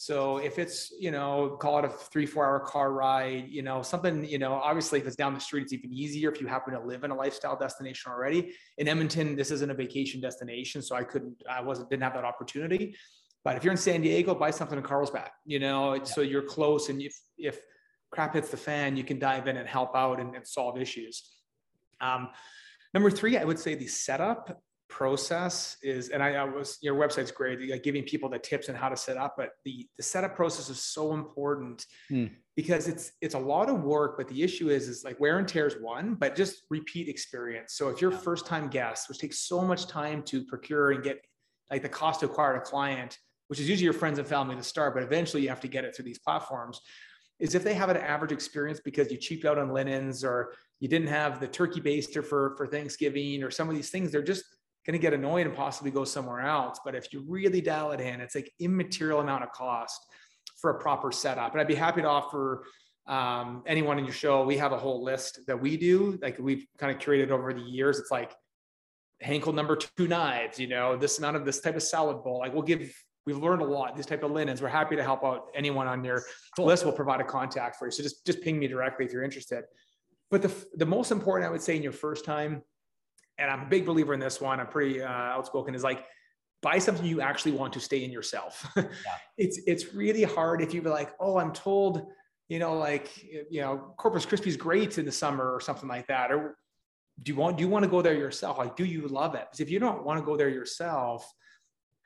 [0.00, 3.82] So if it's, you know, call it a three, four hour car ride, you know,
[3.82, 6.72] something, you know, obviously if it's down the street, it's even easier if you happen
[6.74, 8.52] to live in a lifestyle destination already.
[8.76, 10.82] In Edmonton, this isn't a vacation destination.
[10.82, 12.94] So I couldn't, I wasn't, didn't have that opportunity.
[13.42, 16.04] But if you're in San Diego, buy something in Carlsbad, you know, yeah.
[16.04, 16.90] so you're close.
[16.90, 17.58] And if, if
[18.12, 21.28] crap hits the fan, you can dive in and help out and, and solve issues.
[22.00, 22.28] Um,
[22.94, 27.30] number three, I would say the setup process is, and I, I, was your website's
[27.30, 30.34] great, like giving people the tips on how to set up, but the the setup
[30.34, 32.26] process is so important hmm.
[32.56, 34.16] because it's it's a lot of work.
[34.16, 37.74] But the issue is, is like wear and tear is one, but just repeat experience.
[37.74, 41.24] So if you're first time guests, which takes so much time to procure and get
[41.70, 44.62] like the cost to acquire a client, which is usually your friends and family to
[44.62, 46.80] start, but eventually you have to get it through these platforms.
[47.38, 50.88] Is if they have an average experience because you cheaped out on linens or you
[50.88, 54.44] didn't have the turkey baster for for Thanksgiving or some of these things, they're just
[54.86, 56.80] going to get annoyed and possibly go somewhere else.
[56.84, 60.00] But if you really dial it in, it's like immaterial amount of cost
[60.60, 61.52] for a proper setup.
[61.52, 62.64] And I'd be happy to offer
[63.06, 64.44] um, anyone in your show.
[64.44, 67.60] We have a whole list that we do, like we've kind of curated over the
[67.60, 67.98] years.
[67.98, 68.34] It's like
[69.24, 72.38] Henckel number two knives, you know, this amount of this type of salad bowl.
[72.38, 72.92] Like we'll give,
[73.26, 74.62] we've learned a lot, these type of linens.
[74.62, 76.22] We're happy to help out anyone on your
[76.56, 76.84] list.
[76.84, 77.90] We'll provide a contact for you.
[77.90, 79.64] So just, just ping me directly if you're interested.
[80.30, 82.62] But the, the most important, I would say in your first time
[83.38, 84.60] and I'm a big believer in this one.
[84.60, 85.74] I'm pretty uh, outspoken.
[85.74, 86.04] Is like
[86.60, 88.66] buy something you actually want to stay in yourself.
[88.76, 88.86] yeah.
[89.36, 92.06] It's it's really hard if you be like, oh, I'm told,
[92.48, 96.06] you know, like you know, Corpus Christi is great in the summer or something like
[96.08, 96.32] that.
[96.32, 96.56] Or
[97.22, 98.58] do you want do you want to go there yourself?
[98.58, 99.46] Like, do you love it?
[99.46, 101.32] Because if you don't want to go there yourself,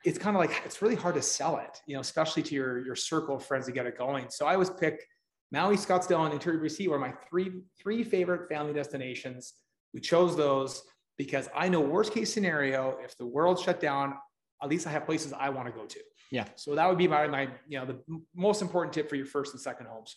[0.05, 2.85] it's kind of like it's really hard to sell it, you know, especially to your
[2.85, 4.27] your circle of friends to get it going.
[4.29, 5.07] So I always pick
[5.53, 9.53] Maui, Scottsdale, and Interior BC were my three three favorite family destinations.
[9.93, 10.81] We chose those
[11.17, 14.15] because I know worst case scenario, if the world shut down,
[14.63, 15.99] at least I have places I want to go to.
[16.31, 16.45] Yeah.
[16.55, 17.99] So that would be my, my, you know, the
[18.35, 20.15] most important tip for your first and second homes.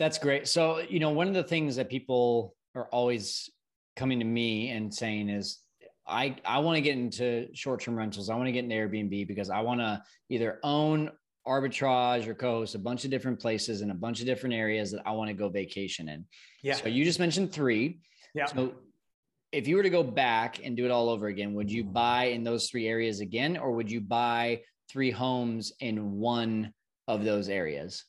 [0.00, 0.48] That's great.
[0.48, 3.48] So, you know, one of the things that people are always
[3.94, 5.60] coming to me and saying is,
[6.08, 8.30] I, I want to get into short-term rentals.
[8.30, 11.10] I want to get into Airbnb because I want to either own
[11.46, 15.02] arbitrage or co-host a bunch of different places in a bunch of different areas that
[15.06, 16.24] I want to go vacation in.
[16.62, 16.74] Yeah.
[16.74, 18.00] So you just mentioned three.
[18.34, 18.46] Yeah.
[18.46, 18.74] So
[19.52, 22.24] if you were to go back and do it all over again, would you buy
[22.24, 26.72] in those three areas again, or would you buy three homes in one
[27.08, 28.04] of those areas?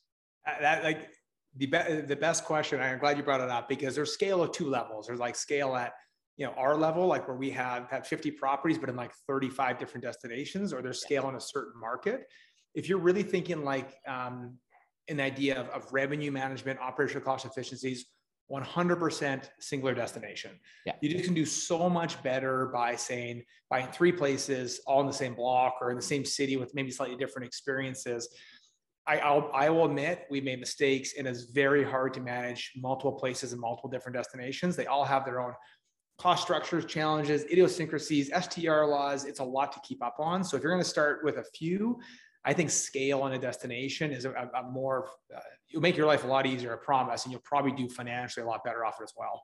[0.46, 1.08] Uh, that like
[1.56, 2.80] the be- the best question.
[2.80, 5.06] I'm glad you brought it up because there's scale of two levels.
[5.06, 5.92] There's like scale at
[6.36, 9.78] you know our level, like where we have have 50 properties, but in like 35
[9.78, 12.26] different destinations, or there's scale in a certain market.
[12.78, 14.56] If you're really thinking like um,
[15.08, 18.06] an idea of, of revenue management, operational cost efficiencies,
[18.52, 20.52] 100% singular destination.
[20.86, 20.92] Yeah.
[21.00, 25.12] You just can do so much better by saying buying three places all in the
[25.12, 28.28] same block or in the same city with maybe slightly different experiences.
[29.08, 33.12] I, I'll, I will admit we made mistakes and it's very hard to manage multiple
[33.12, 34.76] places and multiple different destinations.
[34.76, 35.52] They all have their own
[36.18, 39.24] cost structures, challenges, idiosyncrasies, STR laws.
[39.24, 40.44] It's a lot to keep up on.
[40.44, 41.98] So if you're going to start with a few,
[42.48, 46.24] I think scale on a destination is a, a more, uh, you'll make your life
[46.24, 49.04] a lot easier, I promise, and you'll probably do financially a lot better off it
[49.04, 49.42] as well.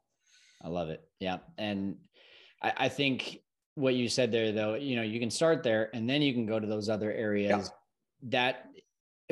[0.63, 1.03] I love it.
[1.21, 1.41] Yeah.
[1.59, 1.97] And
[2.63, 3.41] I, I think
[3.75, 6.47] what you said there, though, you know, you can start there and then you can
[6.47, 8.31] go to those other areas yeah.
[8.31, 8.65] that,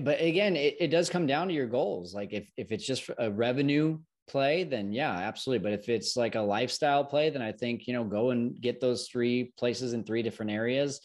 [0.02, 2.14] but again, it, it does come down to your goals.
[2.14, 5.62] Like if, if it's just a revenue play, then yeah, absolutely.
[5.62, 8.82] But if it's like a lifestyle play, then I think, you know, go and get
[8.82, 11.00] those three places in three different areas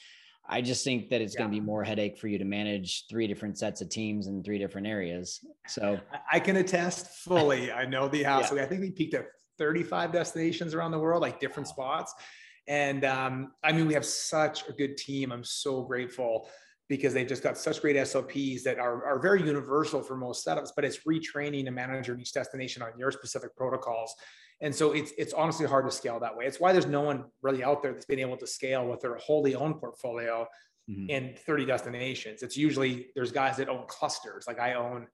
[0.50, 1.40] I just think that it's yeah.
[1.40, 4.44] going to be more headache for you to manage three different sets of teams in
[4.44, 5.46] three different areas.
[5.68, 6.00] So
[6.32, 7.72] I can attest fully.
[7.72, 8.52] I know the house.
[8.54, 8.64] Yeah.
[8.64, 9.26] I think we peaked at
[9.58, 12.14] 35 destinations around the world, like different spots.
[12.68, 15.32] And um, I mean, we have such a good team.
[15.32, 16.50] I'm so grateful
[16.90, 20.70] because they've just got such great SOPs that are, are very universal for most setups,
[20.76, 24.16] but it's retraining a manager in each destination on your specific protocols.
[24.62, 26.46] And so it's it's honestly hard to scale that way.
[26.46, 29.16] It's why there's no one really out there that's been able to scale with their
[29.16, 30.48] wholly owned portfolio
[30.90, 31.10] mm-hmm.
[31.10, 32.42] in 30 destinations.
[32.42, 34.46] It's usually there's guys that own clusters.
[34.48, 35.08] Like I own,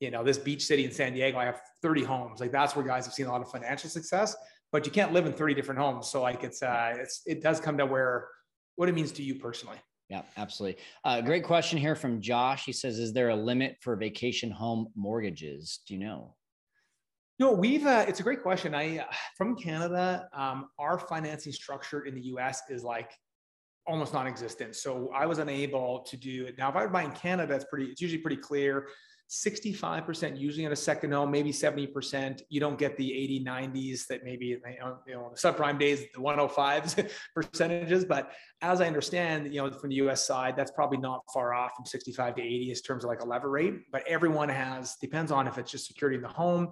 [0.00, 1.38] you know, this beach city in San Diego.
[1.38, 2.40] I have 30 homes.
[2.40, 4.36] Like that's where guys have seen a lot of financial success.
[4.72, 6.08] But you can't live in 30 different homes.
[6.08, 8.28] So like it's uh it's it does come to where
[8.76, 9.78] what it means to you personally.
[10.08, 10.82] Yeah, absolutely.
[11.04, 12.66] Uh, great question here from Josh.
[12.66, 15.80] He says, "Is there a limit for vacation home mortgages?
[15.86, 16.34] Do you know?"
[17.38, 17.86] No, we've.
[17.86, 18.74] Uh, it's a great question.
[18.74, 19.04] I uh,
[19.36, 20.28] from Canada.
[20.32, 22.62] Um, our financing structure in the U.S.
[22.68, 23.12] is like
[23.86, 24.76] almost non-existent.
[24.76, 26.56] So I was unable to do it.
[26.58, 28.88] Now, if I were buy in Canada, it's pretty, it's usually pretty clear.
[29.32, 32.42] 65% usually in a second home, maybe 70%.
[32.50, 36.04] You don't get the 80, 90s that maybe, you know, you know the subprime days,
[36.14, 38.04] the 105s percentages.
[38.04, 41.72] But as I understand, you know, from the US side, that's probably not far off
[41.74, 43.90] from 65 to 80 in terms of like a lever rate.
[43.90, 46.68] But everyone has, depends on if it's just security in the home.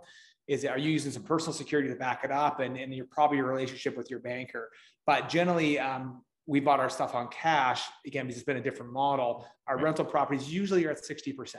[0.50, 3.36] Is are you using some personal security to back it up and, and you're probably
[3.36, 4.68] your relationship with your banker.
[5.06, 8.92] But generally, um, we bought our stuff on cash again because it's been a different
[8.92, 9.46] model.
[9.68, 11.54] Our rental properties usually are at 60%.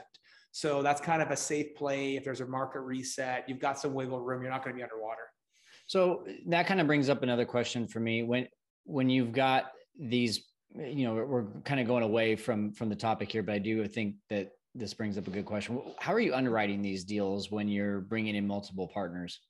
[0.50, 2.16] So that's kind of a safe play.
[2.16, 4.42] If there's a market reset, you've got some wiggle room.
[4.42, 5.22] You're not going to be underwater.
[5.86, 8.22] So that kind of brings up another question for me.
[8.22, 8.46] When
[8.84, 13.32] when you've got these, you know, we're kind of going away from from the topic
[13.32, 15.80] here, but I do think that this brings up a good question.
[15.98, 19.40] How are you underwriting these deals when you're bringing in multiple partners?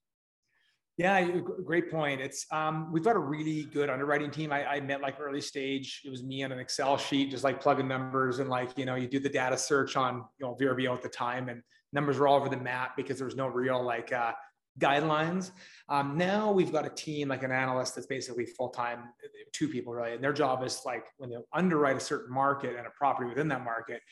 [0.99, 1.27] Yeah,
[1.65, 2.21] great point.
[2.21, 4.53] It's um, we've got a really good underwriting team.
[4.53, 6.03] I, I met like early stage.
[6.05, 8.97] It was me on an Excel sheet, just like plugging numbers and like you know
[8.97, 12.29] you do the data search on you know VRBO at the time, and numbers were
[12.29, 14.33] all over the map because there was no real like uh,
[14.79, 15.53] guidelines.
[15.89, 19.05] Um, now we've got a team like an analyst that's basically full time,
[19.53, 22.87] two people really, and their job is like when they underwrite a certain market and
[22.87, 24.03] a property within that market,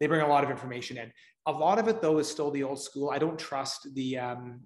[0.00, 1.12] they bring a lot of information in.
[1.46, 3.10] A lot of it though is still the old school.
[3.10, 4.60] I don't trust the um,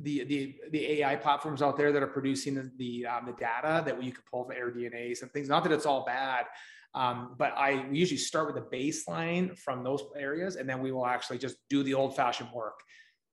[0.00, 3.82] the the the AI platforms out there that are producing the the, um, the data
[3.84, 5.48] that you can pull from AirDNAs and things.
[5.48, 6.46] Not that it's all bad,
[6.94, 10.92] um, but I we usually start with a baseline from those areas, and then we
[10.92, 12.80] will actually just do the old fashioned work.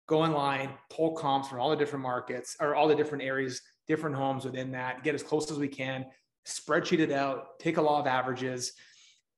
[0.08, 4.16] Go online, pull comps from all the different markets or all the different areas, different
[4.16, 5.04] homes within that.
[5.04, 6.06] Get as close as we can.
[6.48, 7.60] Spreadsheet it out.
[7.60, 8.74] Take a law of averages.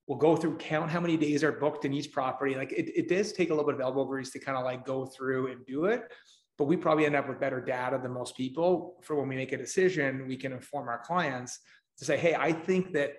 [0.08, 2.56] We'll go through count how many days are booked in each property.
[2.56, 4.84] Like it, it does take a little bit of elbow grease to kind of like
[4.84, 6.10] go through and do it
[6.58, 9.52] but we probably end up with better data than most people for when we make
[9.52, 11.60] a decision we can inform our clients
[11.96, 13.12] to say hey i think that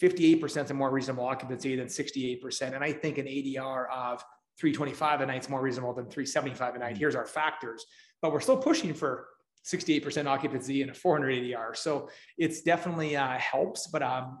[0.00, 4.22] 58% is a more reasonable occupancy than 68% and i think an adr of
[4.60, 6.98] 325 a night is more reasonable than 375 a night mm-hmm.
[6.98, 7.84] here's our factors
[8.20, 9.26] but we're still pushing for
[9.64, 12.08] 68% occupancy and a 400 adr so
[12.38, 14.38] it's definitely uh, helps but um,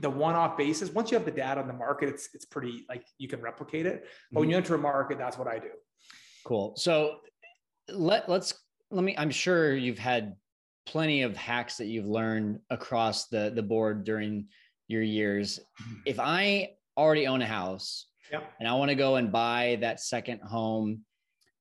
[0.00, 3.04] the one-off basis once you have the data on the market it's it's pretty like
[3.18, 4.52] you can replicate it but when mm-hmm.
[4.52, 5.68] you enter a market that's what i do
[6.44, 7.16] cool so
[7.88, 8.54] let let's
[8.90, 10.36] let me i'm sure you've had
[10.86, 14.46] plenty of hacks that you've learned across the the board during
[14.88, 15.60] your years
[16.06, 18.52] if i already own a house yep.
[18.60, 21.00] and i want to go and buy that second home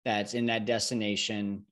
[0.03, 1.65] that's in that destination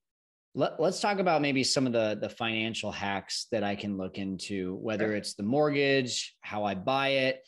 [0.55, 4.17] let, us talk about maybe some of the the financial hacks that i can look
[4.17, 5.17] into whether okay.
[5.17, 7.41] it's the mortgage how i buy it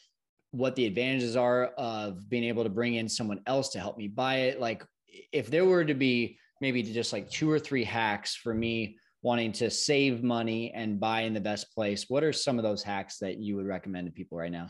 [0.51, 4.07] what the advantages are of being able to bring in someone else to help me
[4.07, 4.83] buy it like
[5.31, 9.51] if there were to be maybe just like two or three hacks for me wanting
[9.51, 13.17] to save money and buy in the best place what are some of those hacks
[13.19, 14.69] that you would recommend to people right now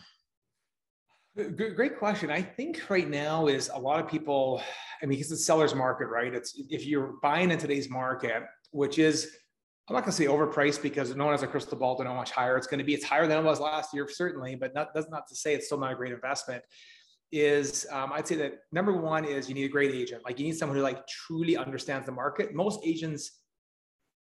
[1.35, 4.61] great question i think right now is a lot of people
[5.03, 9.35] i mean it's seller's market right it's if you're buying in today's market which is
[9.89, 12.11] i'm not going to say overpriced because no one has a crystal ball to know
[12.11, 14.55] how much higher it's going to be it's higher than it was last year certainly
[14.55, 16.63] but not, that's not to say it's still not a great investment
[17.31, 20.23] is um, I'd say that number one is you need a great agent.
[20.23, 22.53] Like you need someone who like truly understands the market.
[22.53, 23.39] Most agents,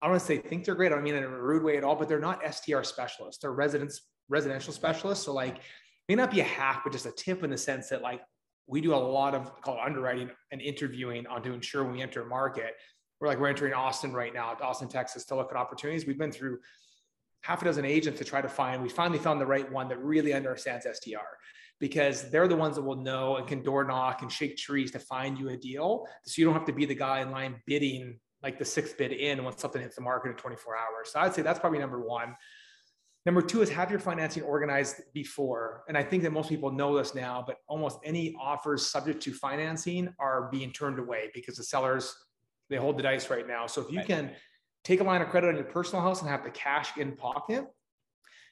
[0.00, 0.92] I don't want to say think they're great.
[0.92, 3.42] I don't mean in a rude way at all, but they're not STR specialists.
[3.42, 5.24] They're residents, residential specialists.
[5.24, 5.58] So like
[6.08, 8.20] may not be a hack, but just a tip in the sense that like
[8.66, 12.26] we do a lot of called underwriting and interviewing on to ensure we enter a
[12.26, 12.74] market.
[13.20, 16.06] We're like we're entering Austin right now, Austin, Texas, to look at opportunities.
[16.06, 16.58] We've been through
[17.42, 18.82] half a dozen agents to try to find.
[18.82, 21.18] We finally found the right one that really understands STR
[21.78, 24.98] because they're the ones that will know and can door knock and shake trees to
[24.98, 26.06] find you a deal.
[26.24, 29.12] So you don't have to be the guy in line bidding like the sixth bid
[29.12, 31.10] in when something hits the market in 24 hours.
[31.12, 32.36] So I'd say that's probably number one.
[33.26, 35.84] Number two is have your financing organized before.
[35.88, 39.32] And I think that most people know this now, but almost any offers subject to
[39.32, 42.14] financing are being turned away because the sellers,
[42.68, 43.66] they hold the dice right now.
[43.66, 44.32] So if you can
[44.82, 47.64] take a line of credit on your personal house and have the cash in pocket,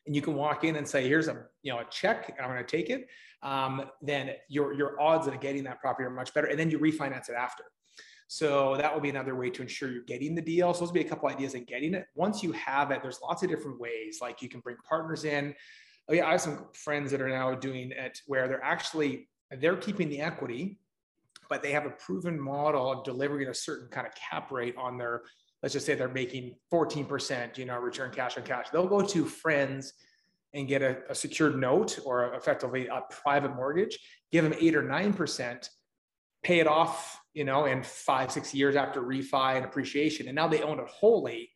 [0.06, 2.64] and you can walk in and say, here's a, you know, a check, I'm going
[2.64, 3.08] to take it.
[3.42, 6.48] Um, then your, your odds of getting that property are much better.
[6.48, 7.64] And then you refinance it after.
[8.32, 10.72] So that will be another way to ensure you're getting the deal.
[10.72, 12.06] So those will be a couple ideas in getting it.
[12.14, 14.20] Once you have it, there's lots of different ways.
[14.22, 15.54] Like you can bring partners in.
[16.08, 19.28] Oh, yeah, I have some friends that are now doing it where they're actually
[19.60, 20.78] they're keeping the equity,
[21.50, 24.96] but they have a proven model of delivering a certain kind of cap rate on
[24.96, 25.24] their
[25.62, 28.70] let's just say they're making 14%, you know, return cash on cash.
[28.72, 29.92] They'll go to friends
[30.54, 33.98] and get a, a secured note or effectively a private mortgage,
[34.30, 35.68] give them eight or 9%,
[36.42, 40.28] pay it off, you know, and five, six years after refi and appreciation.
[40.28, 41.50] And now they own it wholly.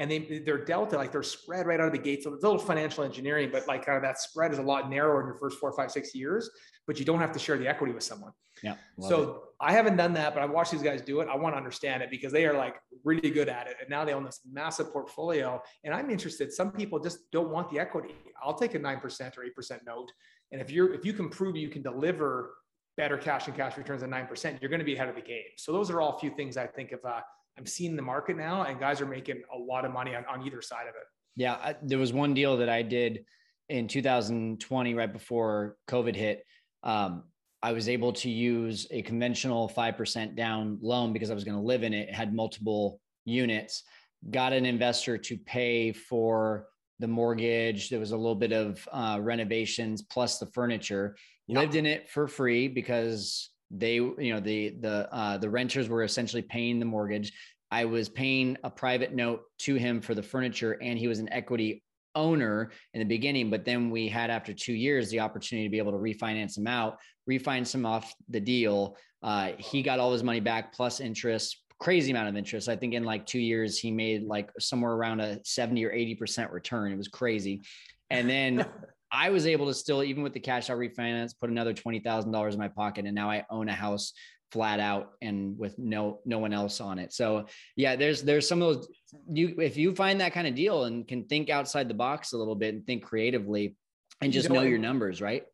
[0.00, 2.22] and they their delta like they're spread right out of the gate.
[2.22, 4.88] So it's a little financial engineering, but like kind of that spread is a lot
[4.88, 6.50] narrower in your first four, five, six years.
[6.86, 8.32] But you don't have to share the equity with someone.
[8.62, 8.76] Yeah.
[8.98, 9.40] So it.
[9.60, 11.28] I haven't done that, but I've watched these guys do it.
[11.30, 14.06] I want to understand it because they are like really good at it, and now
[14.06, 15.62] they own this massive portfolio.
[15.84, 16.50] And I'm interested.
[16.50, 18.14] Some people just don't want the equity.
[18.42, 20.10] I'll take a nine percent or eight percent note,
[20.50, 22.54] and if you're if you can prove you can deliver
[23.00, 25.22] better cash and cash returns than nine percent, you're going to be ahead of the
[25.22, 25.52] game.
[25.56, 27.02] So those are all a few things I think of.
[27.02, 27.20] Uh,
[27.56, 30.46] I'm seeing the market now, and guys are making a lot of money on, on
[30.46, 31.06] either side of it.
[31.34, 33.24] Yeah, I, there was one deal that I did
[33.70, 36.44] in 2020, right before COVID hit.
[36.82, 37.24] Um,
[37.62, 41.62] I was able to use a conventional 5% down loan because I was going to
[41.62, 43.82] live in it, it had multiple units,
[44.30, 46.66] got an investor to pay for
[46.98, 47.88] the mortgage.
[47.88, 51.16] There was a little bit of uh, renovations plus the furniture.
[51.54, 56.02] Lived in it for free because they, you know, the, the, uh, the renters were
[56.02, 57.32] essentially paying the mortgage.
[57.70, 61.32] I was paying a private note to him for the furniture and he was an
[61.32, 61.82] equity
[62.14, 65.78] owner in the beginning, but then we had after two years the opportunity to be
[65.78, 66.98] able to refinance him out,
[67.28, 68.96] refinance him off the deal.
[69.22, 72.68] Uh, he got all his money back plus interest, crazy amount of interest.
[72.68, 76.52] I think in like two years he made like somewhere around a 70 or 80%
[76.52, 76.92] return.
[76.92, 77.62] It was crazy.
[78.10, 78.66] And then
[79.12, 82.58] I was able to still, even with the cash out refinance, put another $20,000 in
[82.58, 83.06] my pocket.
[83.06, 84.12] And now I own a house
[84.52, 87.12] flat out and with no no one else on it.
[87.12, 87.46] So
[87.76, 88.88] yeah, there's there's some of those
[89.32, 92.38] you if you find that kind of deal and can think outside the box a
[92.38, 93.76] little bit and think creatively
[94.20, 95.44] and just you know, know your numbers, right?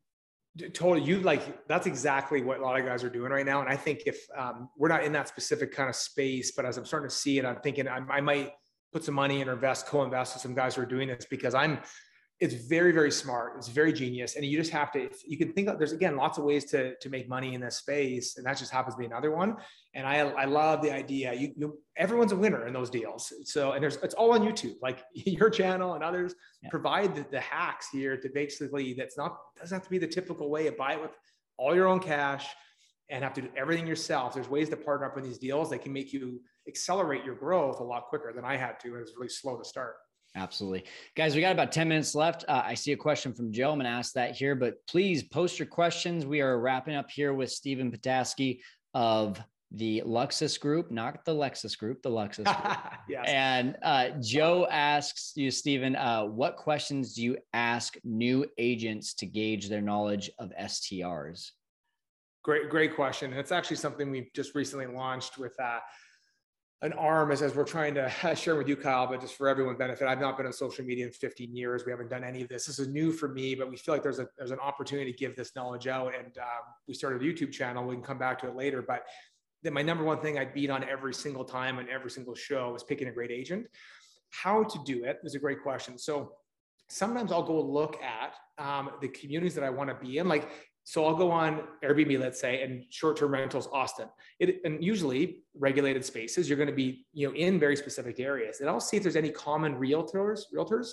[0.72, 1.02] Totally.
[1.02, 3.60] You like that's exactly what a lot of guys are doing right now.
[3.60, 6.78] And I think if um, we're not in that specific kind of space, but as
[6.78, 8.52] I'm starting to see it, I'm thinking I, I might
[8.92, 11.78] put some money and invest, co-invest with some guys who are doing this because I'm
[12.38, 13.54] it's very very smart.
[13.56, 14.36] It's very genius.
[14.36, 16.94] And you just have to you can think of there's again lots of ways to
[16.96, 19.56] to make money in this space and that just happens to be another one.
[19.94, 23.32] And i i love the idea you, you everyone's a winner in those deals.
[23.44, 24.76] So and there's it's all on youtube.
[24.82, 26.68] Like your channel and others yeah.
[26.70, 30.50] provide the, the hacks here to basically that's not doesn't have to be the typical
[30.50, 31.12] way of buy it with
[31.56, 32.48] all your own cash
[33.08, 34.34] and have to do everything yourself.
[34.34, 37.80] There's ways to partner up in these deals that can make you accelerate your growth
[37.80, 39.96] a lot quicker than i had to it was really slow to start
[40.36, 40.84] Absolutely.
[41.16, 42.44] Guys, we got about 10 minutes left.
[42.46, 43.70] Uh, I see a question from Joe.
[43.70, 46.26] I'm going to ask that here, but please post your questions.
[46.26, 48.60] We are wrapping up here with Stephen Petasky
[48.92, 52.76] of the Luxus Group, not the Lexus Group, the Luxus Group.
[53.08, 53.24] yes.
[53.26, 59.26] And uh, Joe asks you, Stephen, uh, what questions do you ask new agents to
[59.26, 61.50] gauge their knowledge of STRs?
[62.44, 63.30] Great, great question.
[63.30, 65.78] And it's actually something we've just recently launched with uh,
[66.82, 69.78] an arm as, as we're trying to share with you, Kyle, but just for everyone's
[69.78, 71.84] benefit, I've not been on social media in 15 years.
[71.86, 72.66] We haven't done any of this.
[72.66, 75.18] This is new for me, but we feel like there's a there's an opportunity to
[75.18, 76.14] give this knowledge out.
[76.14, 77.84] And um, we started a YouTube channel.
[77.84, 78.82] We can come back to it later.
[78.82, 79.04] But
[79.62, 82.74] then my number one thing I beat on every single time on every single show
[82.74, 83.66] is picking a great agent.
[84.30, 85.96] How to do it is a great question.
[85.96, 86.32] So
[86.88, 90.28] sometimes I'll go look at um, the communities that I want to be in.
[90.28, 90.50] Like
[90.88, 94.06] so I'll go on Airbnb, let's say, and short-term rentals, Austin.
[94.38, 98.60] It, and usually regulated spaces, you're going to be, you know, in very specific areas.
[98.60, 100.90] And I'll see if there's any common realtors, realtors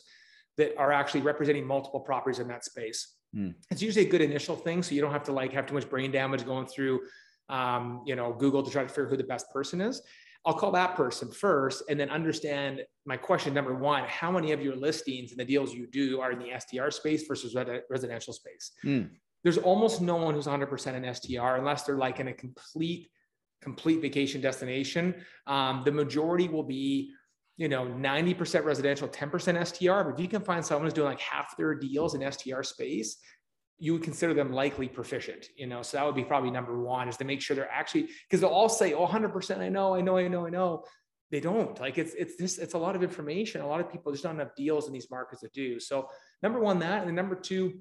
[0.57, 3.17] that are actually representing multiple properties in that space.
[3.35, 3.53] Mm.
[3.69, 5.87] It's usually a good initial thing, so you don't have to like have too much
[5.87, 7.01] brain damage going through,
[7.49, 10.01] um, you know, Google to try to figure who the best person is.
[10.43, 14.61] I'll call that person first, and then understand my question number one: How many of
[14.61, 17.55] your listings and the deals you do are in the STR space versus
[17.89, 18.71] residential space?
[18.83, 19.11] Mm
[19.43, 23.09] there's almost no one who's 100% an STR unless they're like in a complete,
[23.61, 25.15] complete vacation destination.
[25.47, 27.11] Um, the majority will be,
[27.57, 30.09] you know, 90% residential, 10% STR.
[30.09, 33.17] But if you can find someone who's doing like half their deals in STR space,
[33.79, 35.81] you would consider them likely proficient, you know.
[35.81, 38.49] So that would be probably number one is to make sure they're actually because they'll
[38.49, 40.85] all say, oh, 100%, I know, I know, I know, I know.
[41.31, 43.61] They don't like it's it's this it's a lot of information.
[43.61, 45.79] A lot of people just don't have deals in these markets that do.
[45.79, 46.07] So
[46.43, 47.79] number one, that and then number two,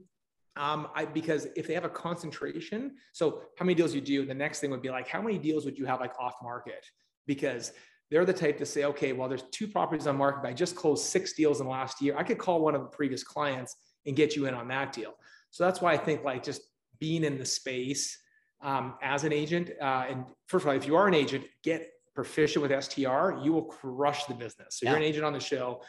[0.57, 4.35] um, I, because if they have a concentration, so how many deals you do, the
[4.35, 6.85] next thing would be like, how many deals would you have like off market?
[7.27, 7.73] Because
[8.11, 10.77] they're the type to say, okay, well, there's two properties on market, but I just
[10.77, 12.15] closed six deals in the last year.
[12.19, 13.75] I could call one of the previous clients
[14.05, 15.15] and get you in on that deal.
[15.51, 16.63] So that's why I think like just
[17.01, 18.19] being in the space
[18.61, 21.89] um, as an agent, uh, and first of all, if you are an agent, get
[22.15, 24.79] proficient with STR, you will crush the business.
[24.79, 24.91] So yeah.
[24.91, 25.81] you're an agent on the show,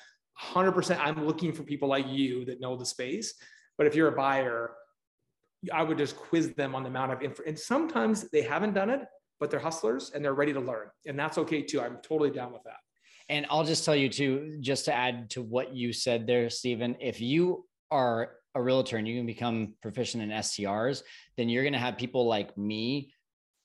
[0.41, 0.97] 100%.
[0.99, 3.33] I'm looking for people like you that know the space
[3.77, 4.71] but if you're a buyer,
[5.71, 7.43] I would just quiz them on the amount of info.
[7.45, 9.01] And sometimes they haven't done it,
[9.39, 10.87] but they're hustlers and they're ready to learn.
[11.05, 11.81] And that's okay too.
[11.81, 12.77] I'm totally down with that.
[13.29, 16.97] And I'll just tell you too, just to add to what you said there, Stephen,
[16.99, 21.03] if you are a realtor and you can become proficient in STRs,
[21.37, 23.13] then you're going to have people like me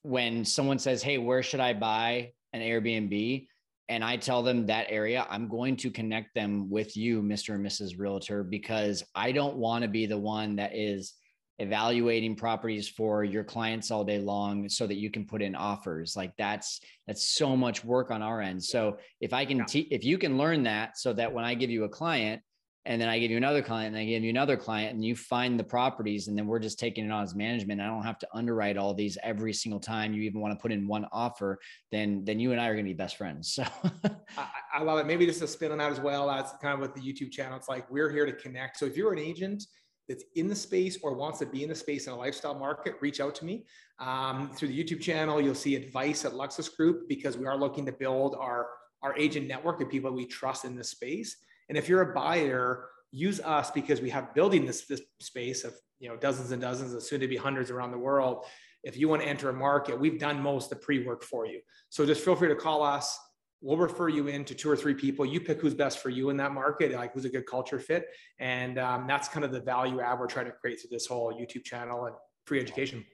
[0.02, 3.46] when someone says, Hey, where should I buy an Airbnb?
[3.88, 7.54] And I tell them that area, I'm going to connect them with you, Mr.
[7.54, 7.98] and Mrs.
[7.98, 11.14] Realtor, because I don't want to be the one that is
[11.58, 16.16] evaluating properties for your clients all day long so that you can put in offers
[16.16, 20.04] like that's that's so much work on our end so if i can te- if
[20.04, 22.40] you can learn that so that when i give you a client
[22.84, 25.14] and then I give you another client and I give you another client and you
[25.14, 27.80] find the properties and then we're just taking it on as management.
[27.80, 30.72] I don't have to underwrite all these every single time you even want to put
[30.72, 31.58] in one offer,
[31.92, 33.52] then then you and I are going to be best friends.
[33.52, 33.64] So
[34.38, 35.06] I, I, love it.
[35.06, 36.28] Maybe just a spin on that as well.
[36.28, 37.56] That's kind of with the YouTube channel.
[37.56, 38.78] It's like we're here to connect.
[38.78, 39.64] So if you're an agent
[40.08, 42.94] that's in the space or wants to be in the space in a lifestyle market,
[43.00, 43.66] reach out to me
[43.98, 45.40] um, through the YouTube channel.
[45.40, 48.66] You'll see advice at Luxus Group because we are looking to build our
[49.02, 51.36] our agent network of people we trust in this space
[51.68, 55.74] and if you're a buyer, use us because we have building this, this space of
[55.98, 58.44] you know dozens and dozens and soon to be hundreds around the world.
[58.84, 61.60] If you want to enter a market, we've done most of the pre-work for you.
[61.88, 63.18] So just feel free to call us.
[63.60, 65.26] We'll refer you in to two or three people.
[65.26, 68.06] You pick who's best for you in that market, like who's a good culture fit.
[68.38, 71.32] And um, that's kind of the value add we're trying to create through this whole
[71.32, 72.14] YouTube channel and
[72.46, 73.04] free education.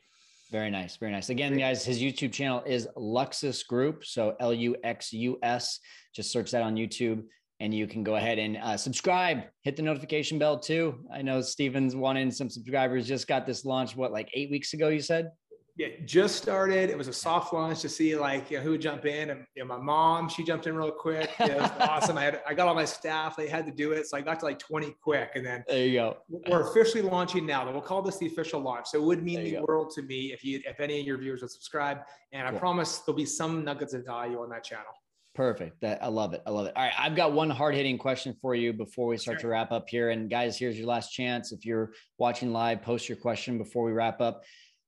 [0.52, 0.98] Very nice.
[0.98, 1.30] Very nice.
[1.30, 4.04] Again, guys, his YouTube channel is Luxus Group.
[4.04, 5.80] So L U X U S.
[6.14, 7.22] Just search that on YouTube
[7.60, 10.98] and you can go ahead and uh, subscribe, hit the notification bell too.
[11.12, 14.88] I know Stephen's wanting some subscribers, just got this launch, what, like eight weeks ago,
[14.88, 15.30] you said?
[15.76, 16.88] Yeah, just started.
[16.88, 19.30] It was a soft launch to see like you know, who would jump in.
[19.30, 21.30] And you know, my mom, she jumped in real quick.
[21.40, 22.16] It was awesome.
[22.16, 24.06] I had I got all my staff, they had to do it.
[24.06, 25.30] So I got to like 20 quick.
[25.34, 26.18] And then there you go.
[26.28, 27.64] We're officially launching now.
[27.64, 28.86] But we'll call this the official launch.
[28.86, 29.64] So it would mean the go.
[29.66, 31.98] world to me if you if any of your viewers would subscribe.
[32.32, 32.56] And cool.
[32.56, 34.92] I promise there'll be some nuggets of value on that channel.
[35.34, 35.80] Perfect.
[35.80, 36.42] That I love it.
[36.46, 36.74] I love it.
[36.76, 39.50] All right, I've got one hard hitting question for you before we start sure.
[39.50, 40.10] to wrap up here.
[40.10, 41.50] And guys, here's your last chance.
[41.50, 44.44] If you're watching live, post your question before we wrap up.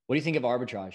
[0.07, 0.95] What do you think of arbitrage?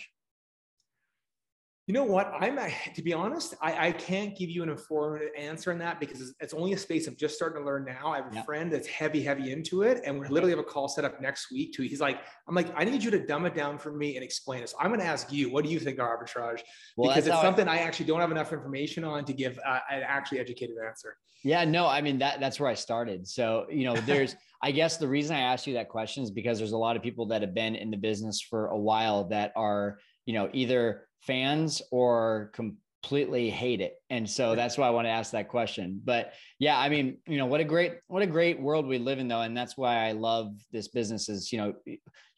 [1.91, 2.31] You know what?
[2.39, 2.57] I'm
[2.95, 6.33] to be honest, I, I can't give you an informative answer on that because it's,
[6.39, 8.13] it's only a space of just starting to learn now.
[8.13, 8.45] I have a yep.
[8.45, 11.51] friend that's heavy, heavy into it, and we literally have a call set up next
[11.51, 11.73] week.
[11.73, 14.23] To he's like, I'm like, I need you to dumb it down for me and
[14.23, 14.69] explain it.
[14.69, 16.61] So I'm going to ask you, what do you think of arbitrage?
[16.95, 19.79] Well, because it's something I, I, actually don't have enough information on to give uh,
[19.91, 21.17] an actually educated answer.
[21.43, 23.27] Yeah, no, I mean that that's where I started.
[23.27, 24.37] So you know, there's.
[24.63, 27.01] I guess the reason I asked you that question is because there's a lot of
[27.01, 31.07] people that have been in the business for a while that are, you know, either
[31.21, 33.95] fans or completely hate it.
[34.09, 36.01] And so that's why i want to ask that question.
[36.03, 39.19] But yeah i mean you know what a great what a great world we live
[39.19, 39.41] in though.
[39.41, 41.73] And that's why i love this business is you know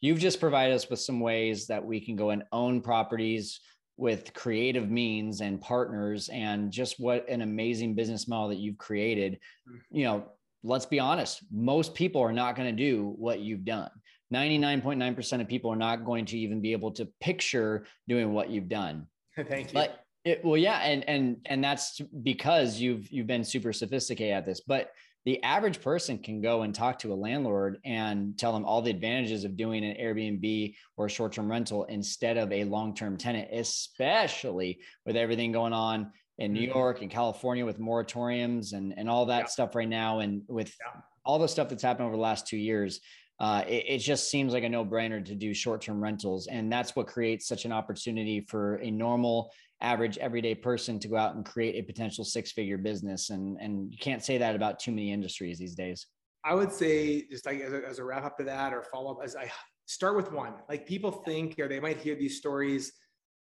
[0.00, 3.60] you've just provided us with some ways that we can go and own properties
[3.96, 9.38] with creative means and partners and just what an amazing business model that you've created.
[9.70, 9.80] Mm.
[9.90, 10.24] you know
[10.62, 13.90] let's be honest most people are not going to do what you've done
[14.32, 18.68] 99.9% of people are not going to even be able to picture doing what you've
[18.68, 19.06] done.
[19.36, 19.74] Thank you.
[19.74, 24.46] But it, well, yeah, and and and that's because you've you've been super sophisticated at
[24.46, 24.60] this.
[24.60, 24.90] But
[25.26, 28.90] the average person can go and talk to a landlord and tell them all the
[28.90, 34.80] advantages of doing an Airbnb or a short-term rental instead of a long-term tenant, especially
[35.06, 36.78] with everything going on in New mm-hmm.
[36.78, 39.46] York and California with moratoriums and and all that yeah.
[39.46, 41.00] stuff right now, and with yeah.
[41.24, 43.00] all the stuff that's happened over the last two years
[43.40, 47.06] uh, it, it, just seems like a no-brainer to do short-term rentals and that's what
[47.06, 51.74] creates such an opportunity for a normal average everyday person to go out and create
[51.74, 55.74] a potential six-figure business and and you can't say that about too many industries these
[55.74, 56.06] days
[56.44, 59.12] i would say just like as a, as a wrap up to that or follow
[59.12, 59.50] up as i
[59.86, 62.92] start with one like people think or they might hear these stories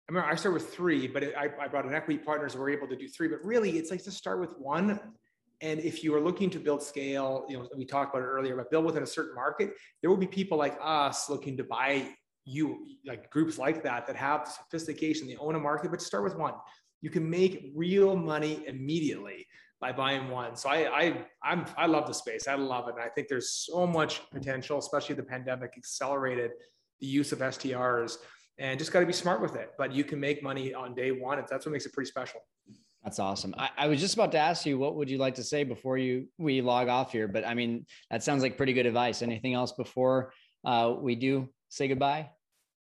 [0.08, 2.54] I remember I started with three, but it, I, I brought an equity partners.
[2.54, 4.98] So we're able to do three, but really it's like to start with one
[5.60, 8.56] and if you are looking to build scale, you know, we talked about it earlier,
[8.56, 12.08] but build within a certain market, there will be people like us looking to buy
[12.44, 16.36] you, like groups like that, that have sophistication, they own a market, but start with
[16.36, 16.54] one.
[17.00, 19.46] You can make real money immediately
[19.80, 20.56] by buying one.
[20.56, 22.48] So I, I, I'm, I love the space.
[22.48, 22.94] I love it.
[22.94, 26.52] And I think there's so much potential, especially the pandemic accelerated
[27.00, 28.16] the use of STRs
[28.58, 29.72] and just got to be smart with it.
[29.78, 31.42] But you can make money on day one.
[31.48, 32.40] That's what makes it pretty special.
[33.08, 33.54] That's awesome.
[33.56, 35.96] I, I, was just about to ask you, what would you like to say before
[35.96, 37.26] you we log off here?
[37.26, 39.22] But I mean, that sounds like pretty good advice.
[39.22, 40.34] Anything else before
[40.66, 42.28] uh, we do say goodbye?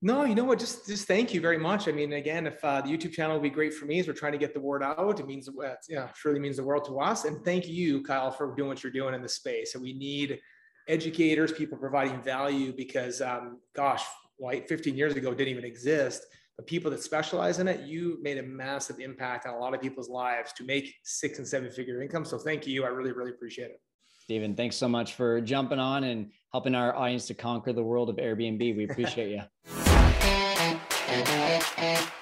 [0.00, 0.60] No, you know what?
[0.60, 1.88] Just just thank you very much.
[1.88, 4.12] I mean, again, if uh, the YouTube channel would be great for me as we're
[4.12, 7.00] trying to get the word out, it means uh, yeah, surely means the world to
[7.00, 7.24] us.
[7.24, 9.74] And thank you, Kyle, for doing what you're doing in the space.
[9.74, 10.38] And we need
[10.86, 14.04] educators, people providing value because, um, gosh,
[14.38, 16.26] like 15 years ago didn't even exist
[16.62, 19.80] the people that specialize in it, you made a massive impact on a lot of
[19.80, 22.24] people's lives to make six and seven figure income.
[22.24, 22.84] So thank you.
[22.84, 23.80] I really, really appreciate it.
[24.20, 28.08] Stephen, thanks so much for jumping on and helping our audience to conquer the world
[28.08, 28.76] of Airbnb.
[28.76, 29.42] We appreciate you.